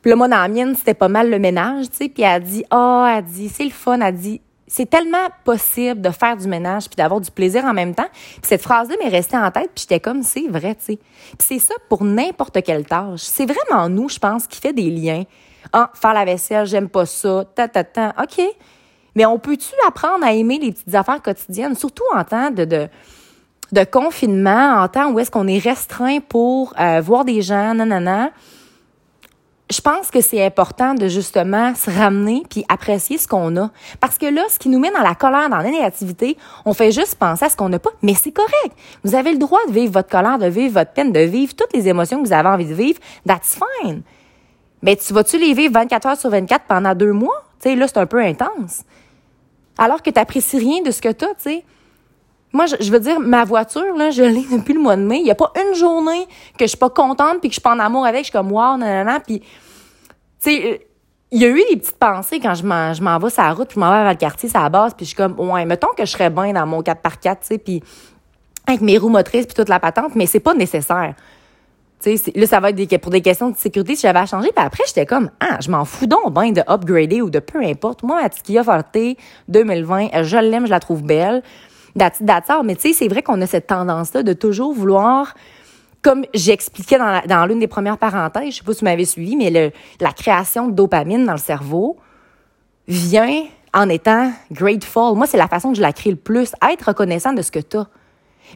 Puis 0.00 0.10
là, 0.10 0.16
moi, 0.16 0.28
dans 0.28 0.38
la 0.38 0.48
mienne, 0.48 0.74
c'était 0.76 0.94
pas 0.94 1.08
mal 1.08 1.30
le 1.30 1.38
ménage, 1.38 1.90
tu 1.90 1.96
sais. 1.96 2.08
Puis 2.08 2.22
elle 2.22 2.42
dit, 2.42 2.64
ah, 2.70 3.16
elle 3.18 3.24
dit, 3.24 3.48
c'est 3.48 3.64
le 3.64 3.70
fun. 3.70 4.00
Elle 4.00 4.14
dit, 4.14 4.40
c'est 4.66 4.88
tellement 4.88 5.28
possible 5.44 6.00
de 6.00 6.10
faire 6.10 6.36
du 6.36 6.48
ménage 6.48 6.86
puis 6.88 6.96
d'avoir 6.96 7.20
du 7.20 7.30
plaisir 7.30 7.64
en 7.64 7.72
même 7.72 7.94
temps. 7.94 8.08
Puis 8.12 8.42
cette 8.44 8.62
phrase-là 8.62 8.96
m'est 9.02 9.10
restée 9.10 9.36
en 9.36 9.50
tête, 9.50 9.70
puis 9.74 9.82
j'étais 9.82 10.00
comme 10.00 10.22
c'est 10.22 10.48
vrai, 10.48 10.74
tu 10.74 10.84
sais. 10.84 10.98
Puis 11.38 11.46
c'est 11.46 11.58
ça 11.58 11.74
pour 11.88 12.04
n'importe 12.04 12.62
quelle 12.62 12.84
tâche. 12.84 13.20
C'est 13.20 13.46
vraiment 13.46 13.88
nous, 13.88 14.08
je 14.08 14.18
pense, 14.18 14.46
qui 14.46 14.60
fait 14.60 14.72
des 14.72 14.90
liens. 14.90 15.24
Ah, 15.72 15.90
faire 15.94 16.14
la 16.14 16.24
vaisselle, 16.24 16.66
j'aime 16.66 16.88
pas 16.88 17.06
ça, 17.06 17.44
ta 17.54 17.68
ta 17.68 17.84
ta. 17.84 18.14
OK. 18.22 18.42
Mais 19.14 19.24
on 19.24 19.38
peut-tu 19.38 19.72
apprendre 19.86 20.24
à 20.24 20.32
aimer 20.32 20.58
les 20.58 20.72
petites 20.72 20.94
affaires 20.94 21.22
quotidiennes, 21.22 21.74
surtout 21.74 22.04
en 22.14 22.22
temps 22.24 22.50
de, 22.50 22.64
de 22.64 22.88
de 23.72 23.84
confinement, 23.84 24.80
en 24.80 24.88
temps 24.88 25.10
où 25.10 25.18
est-ce 25.18 25.30
qu'on 25.30 25.48
est 25.48 25.58
restreint 25.58 26.20
pour 26.20 26.72
euh, 26.78 27.00
voir 27.00 27.24
des 27.24 27.42
gens, 27.42 27.74
nanana? 27.74 28.30
Je 29.68 29.80
pense 29.80 30.12
que 30.12 30.20
c'est 30.20 30.44
important 30.44 30.94
de 30.94 31.08
justement 31.08 31.74
se 31.74 31.90
ramener 31.90 32.44
puis 32.48 32.64
apprécier 32.68 33.18
ce 33.18 33.26
qu'on 33.26 33.56
a. 33.56 33.70
Parce 34.00 34.16
que 34.16 34.26
là, 34.26 34.42
ce 34.48 34.60
qui 34.60 34.68
nous 34.68 34.78
met 34.78 34.92
dans 34.92 35.02
la 35.02 35.16
colère, 35.16 35.50
dans 35.50 35.56
la 35.56 35.70
négativité, 35.70 36.36
on 36.64 36.72
fait 36.72 36.92
juste 36.92 37.16
penser 37.16 37.46
à 37.46 37.48
ce 37.48 37.56
qu'on 37.56 37.68
n'a 37.68 37.80
pas. 37.80 37.90
Mais 38.00 38.14
c'est 38.14 38.30
correct. 38.30 38.76
Vous 39.02 39.16
avez 39.16 39.32
le 39.32 39.38
droit 39.38 39.58
de 39.66 39.72
vivre 39.72 39.92
votre 39.92 40.08
colère, 40.08 40.38
de 40.38 40.46
vivre 40.46 40.74
votre 40.74 40.92
peine, 40.92 41.10
de 41.10 41.20
vivre 41.20 41.54
toutes 41.56 41.72
les 41.72 41.88
émotions 41.88 42.22
que 42.22 42.28
vous 42.28 42.32
avez 42.32 42.48
envie 42.48 42.66
de 42.66 42.74
vivre. 42.74 43.00
That's 43.26 43.58
fine. 43.82 44.02
Mais 44.82 44.94
tu 44.94 45.12
vas-tu 45.12 45.38
les 45.38 45.52
vivre 45.52 45.74
24 45.74 46.06
heures 46.06 46.16
sur 46.16 46.30
24 46.30 46.64
pendant 46.66 46.94
deux 46.94 47.12
mois? 47.12 47.44
Tu 47.60 47.70
sais, 47.70 47.74
là, 47.74 47.88
c'est 47.88 47.98
un 47.98 48.06
peu 48.06 48.22
intense. 48.22 48.84
Alors 49.78 50.00
que 50.00 50.10
tu 50.10 50.18
n'apprécies 50.18 50.58
rien 50.58 50.82
de 50.82 50.92
ce 50.92 51.02
que 51.02 51.10
tu 51.10 51.24
as, 51.24 51.34
tu 51.34 51.42
sais. 51.42 51.64
Moi, 52.56 52.64
je, 52.80 52.90
veux 52.90 53.00
dire, 53.00 53.20
ma 53.20 53.44
voiture, 53.44 53.94
là, 53.98 54.10
je 54.10 54.22
l'ai 54.22 54.46
depuis 54.50 54.72
le 54.72 54.80
mois 54.80 54.96
de 54.96 55.02
mai. 55.02 55.18
Il 55.18 55.24
n'y 55.24 55.30
a 55.30 55.34
pas 55.34 55.52
une 55.60 55.74
journée 55.74 56.26
que 56.58 56.64
je 56.64 56.68
suis 56.68 56.78
pas 56.78 56.88
contente 56.88 57.40
puis 57.40 57.50
que 57.50 57.54
je 57.54 57.60
suis 57.60 57.60
pas 57.60 57.74
en 57.74 57.78
amour 57.78 58.06
avec. 58.06 58.20
Je 58.20 58.24
suis 58.24 58.32
comme, 58.32 58.50
wow, 58.50 58.78
nanana. 58.78 59.20
Puis, 59.20 59.40
tu 59.40 59.46
sais, 60.38 60.86
il 61.30 61.42
y 61.42 61.44
a 61.44 61.48
eu 61.48 61.62
des 61.70 61.76
petites 61.76 61.98
pensées 61.98 62.40
quand 62.40 62.54
je 62.54 62.64
m'en, 62.64 62.94
je 62.94 63.02
vais 63.02 63.30
sur 63.30 63.42
la 63.42 63.52
route, 63.52 63.68
puis 63.68 63.74
je 63.74 63.80
m'en 63.80 63.90
vais 63.90 64.02
vers 64.04 64.10
le 64.10 64.16
quartier, 64.16 64.48
c'est 64.48 64.56
la 64.56 64.70
base, 64.70 64.94
puis 64.94 65.04
je 65.04 65.08
suis 65.08 65.16
comme, 65.16 65.38
ouais, 65.38 65.66
mettons 65.66 65.88
que 65.94 66.06
je 66.06 66.10
serais 66.10 66.30
bien 66.30 66.54
dans 66.54 66.64
mon 66.64 66.80
4x4, 66.80 67.20
tu 67.20 67.36
sais, 67.42 67.58
puis 67.58 67.82
avec 68.66 68.80
mes 68.80 68.96
roues 68.96 69.10
motrices, 69.10 69.44
puis 69.44 69.54
toute 69.54 69.68
la 69.68 69.78
patente, 69.78 70.14
mais 70.14 70.24
c'est 70.24 70.40
pas 70.40 70.54
nécessaire. 70.54 71.14
Tu 72.02 72.16
sais, 72.16 72.32
là, 72.34 72.46
ça 72.46 72.58
va 72.60 72.70
être 72.70 72.96
pour 72.98 73.10
des 73.10 73.20
questions 73.20 73.50
de 73.50 73.56
sécurité 73.56 73.96
si 73.96 74.02
j'avais 74.02 74.20
à 74.20 74.26
changer. 74.26 74.50
Puis 74.54 74.64
après, 74.64 74.84
j'étais 74.86 75.04
comme, 75.04 75.30
ah, 75.40 75.58
je 75.60 75.70
m'en 75.70 75.84
fous 75.84 76.06
donc 76.06 76.32
de 76.32 76.62
upgrader 76.66 77.20
ou 77.20 77.28
de 77.28 77.38
peu 77.38 77.62
importe. 77.62 78.02
Moi, 78.02 78.22
ma 78.22 78.28
petite 78.30 78.44
Kia 78.44 78.64
Forte 78.64 78.96
2020, 79.48 80.22
je 80.22 80.36
l'aime, 80.38 80.66
je 80.66 80.70
la 80.70 80.80
trouve 80.80 81.02
belle 81.02 81.42
d'attard. 81.96 82.64
Mais 82.64 82.76
tu 82.76 82.82
sais, 82.82 82.92
c'est 82.92 83.08
vrai 83.08 83.22
qu'on 83.22 83.40
a 83.40 83.46
cette 83.46 83.66
tendance-là 83.66 84.22
de 84.22 84.32
toujours 84.32 84.72
vouloir 84.72 85.34
comme 86.02 86.24
j'expliquais 86.34 86.98
dans, 86.98 87.46
l'une 87.46 87.58
des 87.58 87.66
premières 87.66 87.98
parenthèses, 87.98 88.52
je 88.52 88.58
sais 88.58 88.62
pas 88.62 88.72
si 88.74 88.80
vous 88.80 88.84
m'avez 88.84 89.04
suivi, 89.04 89.34
mais 89.34 89.72
la 89.98 90.12
création 90.12 90.68
de 90.68 90.72
dopamine 90.72 91.26
dans 91.26 91.32
le 91.32 91.38
cerveau 91.38 91.96
vient 92.86 93.42
en 93.74 93.88
étant 93.88 94.30
grateful. 94.52 95.16
Moi, 95.16 95.26
c'est 95.26 95.36
la 95.36 95.48
façon 95.48 95.70
que 95.70 95.76
je 95.76 95.82
la 95.82 95.92
crée 95.92 96.10
le 96.10 96.16
plus, 96.16 96.52
être 96.70 96.88
reconnaissant 96.88 97.32
de 97.32 97.42
ce 97.42 97.50
que 97.50 97.58
tu 97.58 97.78
as. 97.78 97.88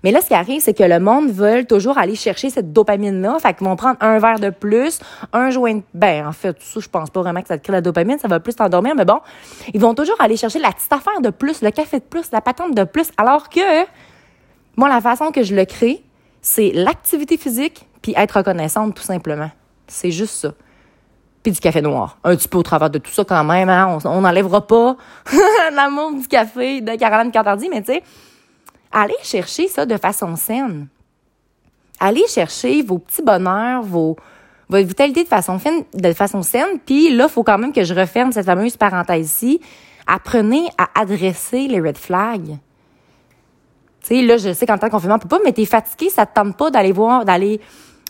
Mais 0.05 0.11
là, 0.11 0.21
ce 0.21 0.29
qui 0.29 0.35
arrive, 0.35 0.61
c'est 0.61 0.75
que 0.75 0.85
le 0.85 0.99
monde 0.99 1.31
veut 1.31 1.65
toujours 1.65 1.99
aller 1.99 2.15
chercher 2.15 2.51
cette 2.51 2.73
dopamine-là. 2.73 3.39
Fait 3.41 3.55
qu'ils 3.55 3.67
vont 3.67 3.77
prendre 3.77 3.97
un 4.01 4.19
verre 4.19 4.39
de 4.39 4.51
plus, 4.51 5.01
un 5.33 5.51
joint 5.51 5.77
de... 5.77 5.83
Ben, 5.95 6.27
en 6.27 6.33
fait, 6.33 6.57
ça, 6.61 6.81
je 6.81 6.89
pense 6.89 7.11
pas 7.11 7.21
vraiment 7.21 7.43
que 7.43 7.49
ça 7.49 7.59
te 7.59 7.63
crée 7.63 7.73
la 7.73 7.81
dopamine, 7.81 8.19
ça 8.19 8.29
va 8.29 8.41
plus 8.41 8.55
t'endormir, 8.55 8.95
mais 8.95 9.05
bon, 9.05 9.21
ils 9.73 9.81
vont 9.81 9.95
toujours 9.95 10.21
aller 10.21 10.37
chercher 10.37 10.59
la 10.59 10.73
petite 10.73 10.93
affaire 10.93 11.21
de 11.21 11.31
plus, 11.31 11.63
le 11.63 11.71
café 11.71 11.99
de 11.99 12.05
plus, 12.05 12.31
la 12.33 12.41
patente 12.41 12.75
de 12.75 12.85
plus, 12.85 13.11
alors 13.17 13.49
que, 13.49 13.85
moi, 14.77 14.89
la 14.89 15.01
façon 15.01 15.31
que 15.31 15.43
je 15.43 15.55
le 15.55 15.65
crée, 15.65 16.03
c'est 16.43 16.73
l'activité 16.73 17.37
physique 17.37 17.87
puis 18.03 18.15
être 18.17 18.39
reconnaissante 18.39 18.95
tout 18.95 19.03
simplement. 19.03 19.51
C'est 19.87 20.11
juste 20.11 20.35
ça. 20.35 20.53
Puis 21.43 21.53
du 21.53 21.61
café 21.61 21.81
noir. 21.81 22.19
Un 22.25 22.37
petit 22.37 22.49
peu 22.49 22.59
au 22.59 22.63
travers 22.63 22.91
de 22.91 22.99
tout 22.99 23.11
ça 23.11 23.25
quand 23.25 23.45
même, 23.45 23.69
hein? 23.69 23.99
On 24.05 24.21
n'enlèvera 24.21 24.67
pas 24.67 24.97
l'amour 25.73 26.13
du 26.13 26.29
café 26.29 26.81
de 26.81 26.97
Caroline 26.97 27.33
Cantardi, 27.33 27.69
mais 27.71 27.81
tu 27.81 27.95
sais, 27.95 28.03
allez 28.91 29.15
chercher 29.23 29.69
ça 29.69 29.87
de 29.87 29.97
façon 29.97 30.37
saine. 30.37 30.89
Allez 31.99 32.27
chercher 32.29 32.83
vos 32.83 32.99
petits 32.99 33.23
bonheurs, 33.23 33.83
vos, 33.83 34.17
votre 34.69 34.87
vitalité 34.87 35.25
de 35.25 35.29
façon, 35.29 35.59
fine, 35.59 35.85
de 35.95 36.13
façon 36.13 36.43
saine. 36.43 36.79
Puis 36.85 37.15
là, 37.15 37.27
il 37.29 37.31
faut 37.31 37.43
quand 37.43 37.59
même 37.59 37.73
que 37.73 37.85
je 37.85 37.95
referme 37.95 38.33
cette 38.33 38.47
fameuse 38.47 38.77
parenthèse-ci. 38.77 39.61
Apprenez 40.07 40.69
à 40.79 40.89
adresser 40.99 41.69
les 41.69 41.81
red 41.81 41.99
flags. 41.99 42.59
Tu 44.03 44.09
sais, 44.09 44.23
là, 44.23 44.39
je 44.39 44.55
sais 44.55 44.65
qu'en 44.65 44.79
tant 44.79 44.87
que 44.87 44.93
confinement, 44.93 45.17
on 45.17 45.19
peut 45.19 45.29
pas, 45.29 45.41
mais 45.45 45.53
t'es 45.53 45.67
fatigué, 45.67 46.09
ça 46.09 46.25
te 46.25 46.35
tente 46.35 46.57
pas 46.57 46.71
d'aller 46.71 46.93
voir, 46.93 47.27
d'aller 47.27 47.61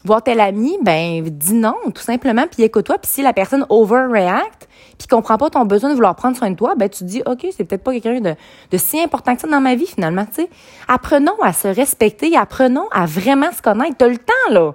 voir 0.05 0.23
tel 0.23 0.41
ami, 0.41 0.79
ben, 0.83 1.23
dis 1.23 1.55
non, 1.55 1.77
tout 1.95 2.03
simplement, 2.03 2.45
puis 2.51 2.63
écoute-toi. 2.63 2.99
Puis 2.99 3.11
si 3.11 3.23
la 3.23 3.33
personne 3.33 3.67
overreact, 3.69 4.69
puis 4.99 5.07
comprend 5.09 5.39
pas 5.39 5.51
ton 5.51 5.65
besoin 5.65 5.91
de 5.91 5.95
vouloir 5.95 6.15
prendre 6.15 6.37
soin 6.37 6.51
de 6.51 6.57
toi, 6.57 6.75
ben, 6.77 6.89
tu 6.89 7.01
te 7.01 7.05
dis, 7.05 7.23
OK, 7.27 7.47
c'est 7.57 7.65
peut-être 7.65 7.83
pas 7.83 7.93
quelqu'un 7.93 8.21
de, 8.21 8.35
de 8.71 8.77
si 8.77 9.01
important 9.01 9.35
que 9.35 9.41
ça 9.41 9.49
dans 9.49 9.61
ma 9.61 9.75
vie, 9.75 9.87
finalement, 9.87 10.27
tu 10.27 10.43
sais. 10.43 10.51
Apprenons 10.89 11.41
à 11.43 11.53
se 11.53 11.69
respecter, 11.69 12.37
apprenons 12.37 12.89
à 12.93 13.07
vraiment 13.07 13.53
se 13.53 13.63
connaître. 13.63 13.97
T'as 13.99 14.09
le 14.09 14.19
temps, 14.19 14.51
là. 14.51 14.75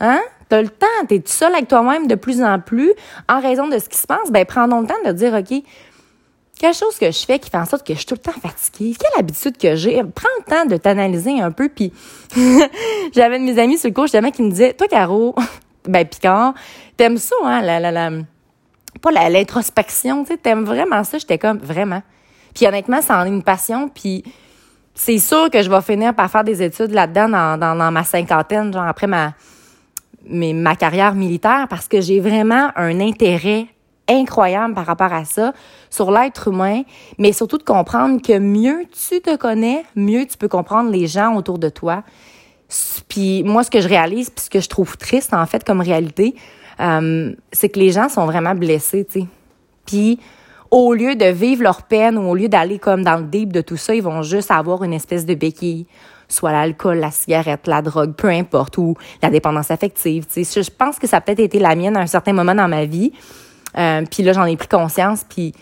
Hein? 0.00 0.20
T'as 0.48 0.62
le 0.62 0.68
temps, 0.68 0.86
t'es 1.08 1.22
seul 1.26 1.52
avec 1.52 1.68
toi-même 1.68 2.06
de 2.06 2.14
plus 2.14 2.42
en 2.42 2.58
plus, 2.58 2.92
en 3.28 3.40
raison 3.40 3.68
de 3.68 3.78
ce 3.78 3.88
qui 3.88 3.98
se 3.98 4.06
passe, 4.06 4.30
ben, 4.30 4.44
prends 4.46 4.66
le 4.66 4.86
temps 4.86 4.94
de 5.04 5.12
dire, 5.12 5.34
OK, 5.34 5.62
quelque 6.58 6.76
chose 6.76 6.98
que 6.98 7.10
je 7.10 7.24
fais 7.24 7.38
qui 7.38 7.50
fait 7.50 7.56
en 7.56 7.64
sorte 7.64 7.86
que 7.86 7.94
je 7.94 7.98
suis 7.98 8.06
tout 8.06 8.14
le 8.14 8.20
temps 8.20 8.38
fatiguée. 8.40 8.96
Quelle 8.98 9.20
habitude 9.20 9.56
que 9.56 9.76
j'ai? 9.76 10.02
Prends 10.02 10.28
le 10.38 10.44
temps 10.44 10.66
de 10.66 10.76
t'analyser 10.76 11.40
un 11.40 11.50
peu. 11.50 11.68
Puis 11.68 11.92
j'avais 13.14 13.38
de 13.38 13.44
mes 13.44 13.58
amis 13.58 13.78
sur 13.78 13.88
le 13.88 13.94
cours 13.94 14.04
justement 14.04 14.30
qui 14.30 14.42
me 14.42 14.50
disaient, 14.50 14.74
toi, 14.74 14.88
Caro, 14.88 15.34
ben 15.84 16.06
Picard, 16.06 16.54
t'aimes 16.96 17.18
ça, 17.18 17.36
hein, 17.44 17.62
la, 17.62 17.80
la, 17.80 17.90
la, 17.90 18.10
pas 19.00 19.10
l'introspection, 19.10 20.24
tu 20.24 20.32
sais, 20.32 20.36
t'aimes 20.36 20.64
vraiment 20.64 21.04
ça. 21.04 21.18
J'étais 21.18 21.38
comme, 21.38 21.58
vraiment. 21.58 22.02
Puis 22.54 22.66
honnêtement, 22.66 23.00
ça 23.02 23.18
en 23.18 23.24
est 23.24 23.28
une 23.28 23.42
passion. 23.42 23.88
Puis 23.88 24.24
c'est 24.94 25.18
sûr 25.18 25.50
que 25.50 25.62
je 25.62 25.70
vais 25.70 25.80
finir 25.80 26.14
par 26.14 26.30
faire 26.30 26.44
des 26.44 26.62
études 26.62 26.90
là-dedans 26.90 27.56
dans, 27.56 27.92
ma 27.92 28.04
cinquantaine, 28.04 28.72
genre 28.72 28.86
après 28.86 29.06
ma, 29.06 29.34
ma 30.26 30.76
carrière 30.76 31.14
militaire, 31.14 31.66
parce 31.70 31.86
que 31.86 32.00
j'ai 32.00 32.20
vraiment 32.20 32.70
un 32.74 33.00
intérêt 33.00 33.66
incroyable 34.08 34.74
par 34.74 34.86
rapport 34.86 35.12
à 35.12 35.24
ça, 35.24 35.52
sur 35.90 36.10
l'être 36.10 36.48
humain, 36.48 36.82
mais 37.18 37.32
surtout 37.32 37.58
de 37.58 37.62
comprendre 37.62 38.20
que 38.20 38.38
mieux 38.38 38.84
tu 38.90 39.20
te 39.20 39.36
connais, 39.36 39.84
mieux 39.94 40.26
tu 40.26 40.36
peux 40.36 40.48
comprendre 40.48 40.90
les 40.90 41.06
gens 41.06 41.34
autour 41.36 41.58
de 41.58 41.68
toi. 41.68 42.02
Puis 43.08 43.42
moi, 43.44 43.64
ce 43.64 43.70
que 43.70 43.80
je 43.80 43.88
réalise, 43.88 44.30
puis 44.30 44.44
ce 44.44 44.50
que 44.50 44.60
je 44.60 44.68
trouve 44.68 44.96
triste 44.96 45.32
en 45.32 45.46
fait 45.46 45.64
comme 45.64 45.80
réalité, 45.80 46.34
euh, 46.80 47.34
c'est 47.52 47.68
que 47.68 47.78
les 47.78 47.90
gens 47.90 48.08
sont 48.08 48.26
vraiment 48.26 48.54
blessés, 48.54 49.04
tu 49.04 49.20
sais. 49.20 49.26
Puis 49.86 50.18
au 50.70 50.92
lieu 50.92 51.16
de 51.16 51.24
vivre 51.24 51.62
leur 51.62 51.82
peine 51.82 52.18
ou 52.18 52.28
au 52.28 52.34
lieu 52.34 52.48
d'aller 52.48 52.78
comme 52.78 53.02
dans 53.02 53.16
le 53.16 53.24
deep 53.24 53.52
de 53.52 53.62
tout 53.62 53.78
ça, 53.78 53.94
ils 53.94 54.02
vont 54.02 54.22
juste 54.22 54.50
avoir 54.50 54.84
une 54.84 54.92
espèce 54.92 55.24
de 55.24 55.34
béquille 55.34 55.86
soit 56.28 56.52
l'alcool, 56.52 56.98
la 56.98 57.10
cigarette, 57.10 57.66
la 57.66 57.82
drogue, 57.82 58.12
peu 58.12 58.28
importe, 58.28 58.78
ou 58.78 58.94
la 59.22 59.30
dépendance 59.30 59.70
affective. 59.70 60.26
Tu 60.26 60.44
sais, 60.44 60.62
je 60.62 60.70
pense 60.70 60.98
que 60.98 61.06
ça 61.06 61.16
a 61.16 61.20
peut-être 61.20 61.40
été 61.40 61.58
la 61.58 61.74
mienne 61.74 61.96
à 61.96 62.00
un 62.00 62.06
certain 62.06 62.32
moment 62.32 62.54
dans 62.54 62.68
ma 62.68 62.84
vie. 62.84 63.12
Euh, 63.78 64.04
puis 64.10 64.22
là, 64.22 64.32
j'en 64.32 64.44
ai 64.44 64.56
pris 64.56 64.68
conscience. 64.68 65.24
Puis 65.28 65.54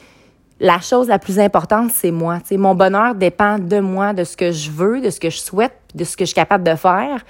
la 0.61 0.80
chose 0.80 1.08
la 1.08 1.18
plus 1.18 1.38
importante, 1.38 1.90
c'est 1.92 2.11
moi. 2.11 2.38
mon 2.52 2.75
bonheur 2.75 3.14
dépend 3.14 3.58
de 3.58 3.80
moi, 3.80 4.12
de 4.12 4.25
ce 4.25 4.37
que 4.37 4.52
je 4.52 4.70
veux, 4.70 5.00
de 5.00 5.11
ce 5.11 5.20
que 5.20 5.30
je 5.30 5.38
souhaite, 5.38 5.78
de 5.94 6.04
ce 6.04 6.16
que 6.16 6.25
je 6.25 6.28
suis 6.28 6.35
capable 6.35 6.64
de 6.64 6.75
faire. 6.75 7.25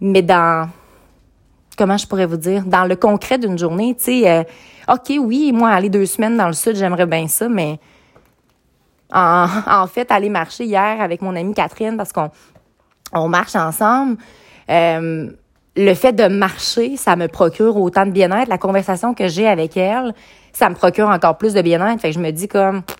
Mais 0.00 0.22
dans, 0.22 0.68
comment 1.76 1.96
je 1.96 2.06
pourrais 2.06 2.26
vous 2.26 2.36
dire, 2.36 2.64
dans 2.64 2.84
le 2.84 2.96
concret 2.96 3.38
d'une 3.38 3.58
journée, 3.58 3.94
tu 3.96 4.04
sais, 4.04 4.30
euh, 4.30 4.42
OK, 4.88 5.12
oui, 5.20 5.52
moi, 5.52 5.70
aller 5.70 5.90
deux 5.90 6.06
semaines 6.06 6.36
dans 6.36 6.46
le 6.46 6.54
sud, 6.54 6.76
j'aimerais 6.76 7.06
bien 7.06 7.28
ça, 7.28 7.48
mais 7.48 7.78
en, 9.12 9.46
en, 9.66 9.86
fait, 9.86 10.10
aller 10.10 10.30
marcher 10.30 10.64
hier 10.64 11.00
avec 11.00 11.22
mon 11.22 11.36
amie 11.36 11.54
Catherine, 11.54 11.96
parce 11.96 12.12
qu'on 12.12 12.30
on 13.12 13.28
marche 13.28 13.54
ensemble, 13.54 14.16
euh, 14.70 15.30
le 15.76 15.94
fait 15.94 16.12
de 16.12 16.26
marcher, 16.26 16.96
ça 16.96 17.16
me 17.16 17.28
procure 17.28 17.76
autant 17.76 18.04
de 18.04 18.10
bien-être. 18.10 18.48
La 18.48 18.58
conversation 18.58 19.14
que 19.14 19.28
j'ai 19.28 19.48
avec 19.48 19.76
elle, 19.76 20.14
ça 20.52 20.68
me 20.68 20.74
procure 20.74 21.08
encore 21.08 21.38
plus 21.38 21.54
de 21.54 21.62
bien-être. 21.62 22.00
Fait 22.00 22.08
que 22.10 22.14
je 22.14 22.20
me 22.20 22.30
dis 22.30 22.48
comme, 22.48 22.82
tu 22.82 22.94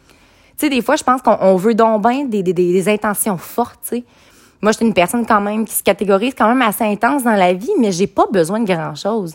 sais, 0.56 0.68
des 0.70 0.80
fois, 0.80 0.96
je 0.96 1.04
pense 1.04 1.20
qu'on 1.22 1.56
veut 1.56 1.74
donc 1.74 2.02
bien 2.06 2.24
des, 2.24 2.42
des, 2.42 2.52
des, 2.52 2.88
intentions 2.88 3.36
fortes, 3.36 3.80
tu 3.82 3.96
sais. 3.96 4.04
Moi, 4.62 4.70
je 4.70 4.76
suis 4.76 4.86
une 4.86 4.94
personne 4.94 5.26
quand 5.26 5.40
même 5.40 5.64
qui 5.64 5.74
se 5.74 5.82
catégorise 5.82 6.34
quand 6.38 6.46
même 6.46 6.62
assez 6.62 6.84
intense 6.84 7.24
dans 7.24 7.34
la 7.34 7.52
vie, 7.52 7.72
mais 7.80 7.90
j'ai 7.90 8.06
pas 8.06 8.26
besoin 8.30 8.60
de 8.60 8.66
grand-chose. 8.66 9.34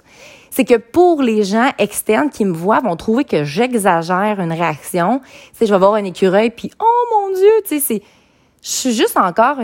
C'est 0.50 0.64
que 0.64 0.78
pour 0.78 1.22
les 1.22 1.44
gens 1.44 1.70
externes 1.78 2.30
qui 2.30 2.46
me 2.46 2.54
voient, 2.54 2.80
vont 2.80 2.96
trouver 2.96 3.26
que 3.26 3.44
j'exagère 3.44 4.40
une 4.40 4.54
réaction. 4.54 5.20
Tu 5.20 5.30
sais, 5.54 5.66
je 5.66 5.74
vais 5.74 5.80
voir 5.80 5.96
un 5.96 6.06
écureuil, 6.06 6.50
puis 6.50 6.72
oh 6.80 7.04
mon 7.12 7.36
Dieu, 7.36 7.52
tu 7.68 7.80
sais, 7.80 7.80
c'est... 7.82 8.02
Je 8.62 8.70
suis 8.70 8.94
juste 8.94 9.18
encore 9.18 9.58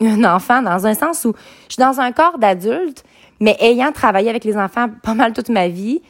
un 0.00 0.24
enfant 0.24 0.62
dans 0.62 0.86
un 0.86 0.94
sens 0.94 1.24
où 1.24 1.34
je 1.68 1.74
suis 1.74 1.82
dans 1.82 2.00
un 2.00 2.12
corps 2.12 2.38
d'adulte, 2.38 3.04
mais 3.40 3.56
ayant 3.60 3.92
travaillé 3.92 4.30
avec 4.30 4.44
les 4.44 4.56
enfants 4.56 4.88
pas 5.02 5.14
mal 5.14 5.32
toute 5.32 5.48
ma 5.48 5.68
vie, 5.68 6.00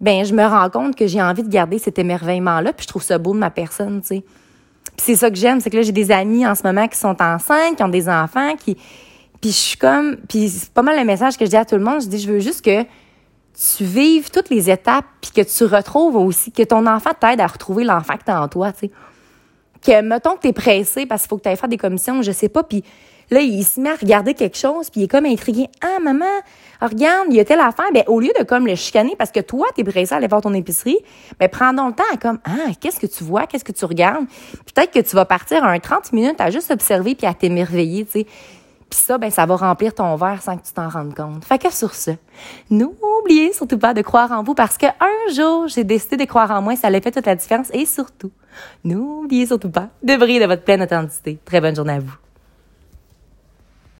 ben 0.00 0.24
je 0.24 0.34
me 0.34 0.44
rends 0.44 0.70
compte 0.70 0.96
que 0.96 1.06
j'ai 1.06 1.20
envie 1.20 1.42
de 1.42 1.48
garder 1.48 1.78
cet 1.78 1.98
émerveillement-là, 1.98 2.72
puis 2.72 2.84
je 2.84 2.88
trouve 2.88 3.02
ça 3.02 3.18
beau 3.18 3.34
de 3.34 3.38
ma 3.38 3.50
personne, 3.50 4.00
tu 4.00 4.08
sais. 4.08 4.24
Puis 4.96 5.04
c'est 5.06 5.16
ça 5.16 5.30
que 5.30 5.36
j'aime, 5.36 5.60
c'est 5.60 5.70
que 5.70 5.76
là 5.76 5.82
j'ai 5.82 5.92
des 5.92 6.10
amis 6.10 6.46
en 6.46 6.54
ce 6.54 6.62
moment 6.62 6.88
qui 6.88 6.98
sont 6.98 7.16
enceintes, 7.20 7.76
qui 7.76 7.82
ont 7.82 7.88
des 7.88 8.08
enfants, 8.08 8.56
qui 8.56 8.76
puis 9.40 9.50
je 9.50 9.56
suis 9.56 9.78
comme 9.78 10.16
puis 10.28 10.48
c'est 10.48 10.72
pas 10.72 10.82
mal 10.82 10.98
le 10.98 11.04
message 11.04 11.36
que 11.36 11.44
je 11.44 11.50
dis 11.50 11.56
à 11.56 11.64
tout 11.64 11.76
le 11.76 11.84
monde, 11.84 12.02
je 12.02 12.08
dis 12.08 12.18
je 12.18 12.30
veux 12.30 12.40
juste 12.40 12.64
que 12.64 12.82
tu 12.82 13.84
vives 13.84 14.30
toutes 14.30 14.48
les 14.48 14.70
étapes 14.70 15.04
puis 15.20 15.32
que 15.32 15.42
tu 15.42 15.64
retrouves 15.64 16.16
aussi 16.16 16.50
que 16.52 16.62
ton 16.62 16.86
enfant 16.86 17.10
t'aide 17.18 17.40
à 17.40 17.46
retrouver 17.46 17.84
l'enfant 17.84 18.16
que 18.16 18.24
t'as 18.24 18.40
en 18.40 18.48
toi, 18.48 18.72
tu 18.72 18.86
sais 18.86 18.90
que 19.80 20.00
mettons 20.02 20.36
que 20.36 20.40
t'es 20.40 20.52
pressé 20.52 21.06
parce 21.06 21.22
qu'il 21.22 21.28
faut 21.28 21.38
que 21.38 21.42
tu 21.42 21.48
ailles 21.48 21.56
faire 21.56 21.68
des 21.68 21.76
commissions, 21.76 22.22
je 22.22 22.32
sais 22.32 22.48
pas, 22.48 22.62
puis 22.62 22.84
là 23.30 23.40
il 23.40 23.64
se 23.64 23.80
met 23.80 23.90
à 23.90 23.94
regarder 23.94 24.34
quelque 24.34 24.56
chose, 24.56 24.90
puis 24.90 25.00
il 25.00 25.04
est 25.04 25.08
comme 25.08 25.26
intrigué. 25.26 25.66
Ah 25.82 25.98
maman, 26.02 26.24
regarde, 26.80 27.28
il 27.30 27.36
y 27.36 27.40
a 27.40 27.44
telle 27.44 27.60
affaire. 27.60 27.86
Ben 27.92 28.04
au 28.06 28.20
lieu 28.20 28.32
de 28.38 28.44
comme 28.44 28.66
le 28.66 28.74
chicaner 28.74 29.14
parce 29.16 29.30
que 29.30 29.40
toi 29.40 29.66
t'es 29.74 29.84
pressé 29.84 30.14
à 30.14 30.18
aller 30.18 30.28
voir 30.28 30.42
ton 30.42 30.54
épicerie, 30.54 30.98
ben 31.38 31.48
prends 31.48 31.72
donc 31.72 31.90
le 31.90 31.94
temps 31.96 32.10
à 32.12 32.16
comme 32.16 32.38
ah 32.44 32.72
qu'est-ce 32.80 33.00
que 33.00 33.06
tu 33.06 33.24
vois, 33.24 33.46
qu'est-ce 33.46 33.64
que 33.64 33.72
tu 33.72 33.84
regardes. 33.84 34.26
Peut-être 34.74 34.92
que 34.92 35.00
tu 35.00 35.16
vas 35.16 35.24
partir 35.24 35.64
un 35.64 35.78
30 35.78 36.12
minutes 36.12 36.40
à 36.40 36.50
juste 36.50 36.70
observer 36.70 37.14
puis 37.14 37.26
à 37.26 37.34
t'émerveiller, 37.34 38.04
tu 38.04 38.20
sais. 38.20 38.26
Puis 38.90 38.98
ça, 38.98 39.18
ben, 39.18 39.30
ça 39.30 39.46
va 39.46 39.56
remplir 39.56 39.94
ton 39.94 40.16
verre 40.16 40.42
sans 40.42 40.56
que 40.56 40.66
tu 40.66 40.72
t'en 40.72 40.88
rendes 40.88 41.14
compte. 41.14 41.44
Fait 41.44 41.58
que 41.58 41.72
sur 41.72 41.94
ce, 41.94 42.10
n'oubliez 42.70 43.52
surtout 43.52 43.78
pas 43.78 43.94
de 43.94 44.02
croire 44.02 44.32
en 44.32 44.42
vous 44.42 44.54
parce 44.54 44.76
que 44.76 44.86
un 44.86 45.32
jour, 45.32 45.68
j'ai 45.68 45.84
décidé 45.84 46.16
de 46.16 46.24
croire 46.24 46.50
en 46.50 46.60
moi, 46.60 46.74
ça 46.74 46.88
a 46.88 47.00
fait 47.00 47.12
toute 47.12 47.26
la 47.26 47.36
différence. 47.36 47.68
Et 47.72 47.86
surtout, 47.86 48.32
n'oubliez 48.82 49.46
surtout 49.46 49.70
pas 49.70 49.88
de 50.02 50.16
briller 50.16 50.40
de 50.40 50.46
votre 50.46 50.64
pleine 50.64 50.82
authenticité. 50.82 51.38
Très 51.44 51.60
bonne 51.60 51.76
journée 51.76 51.94
à 51.94 52.00
vous. 52.00 52.16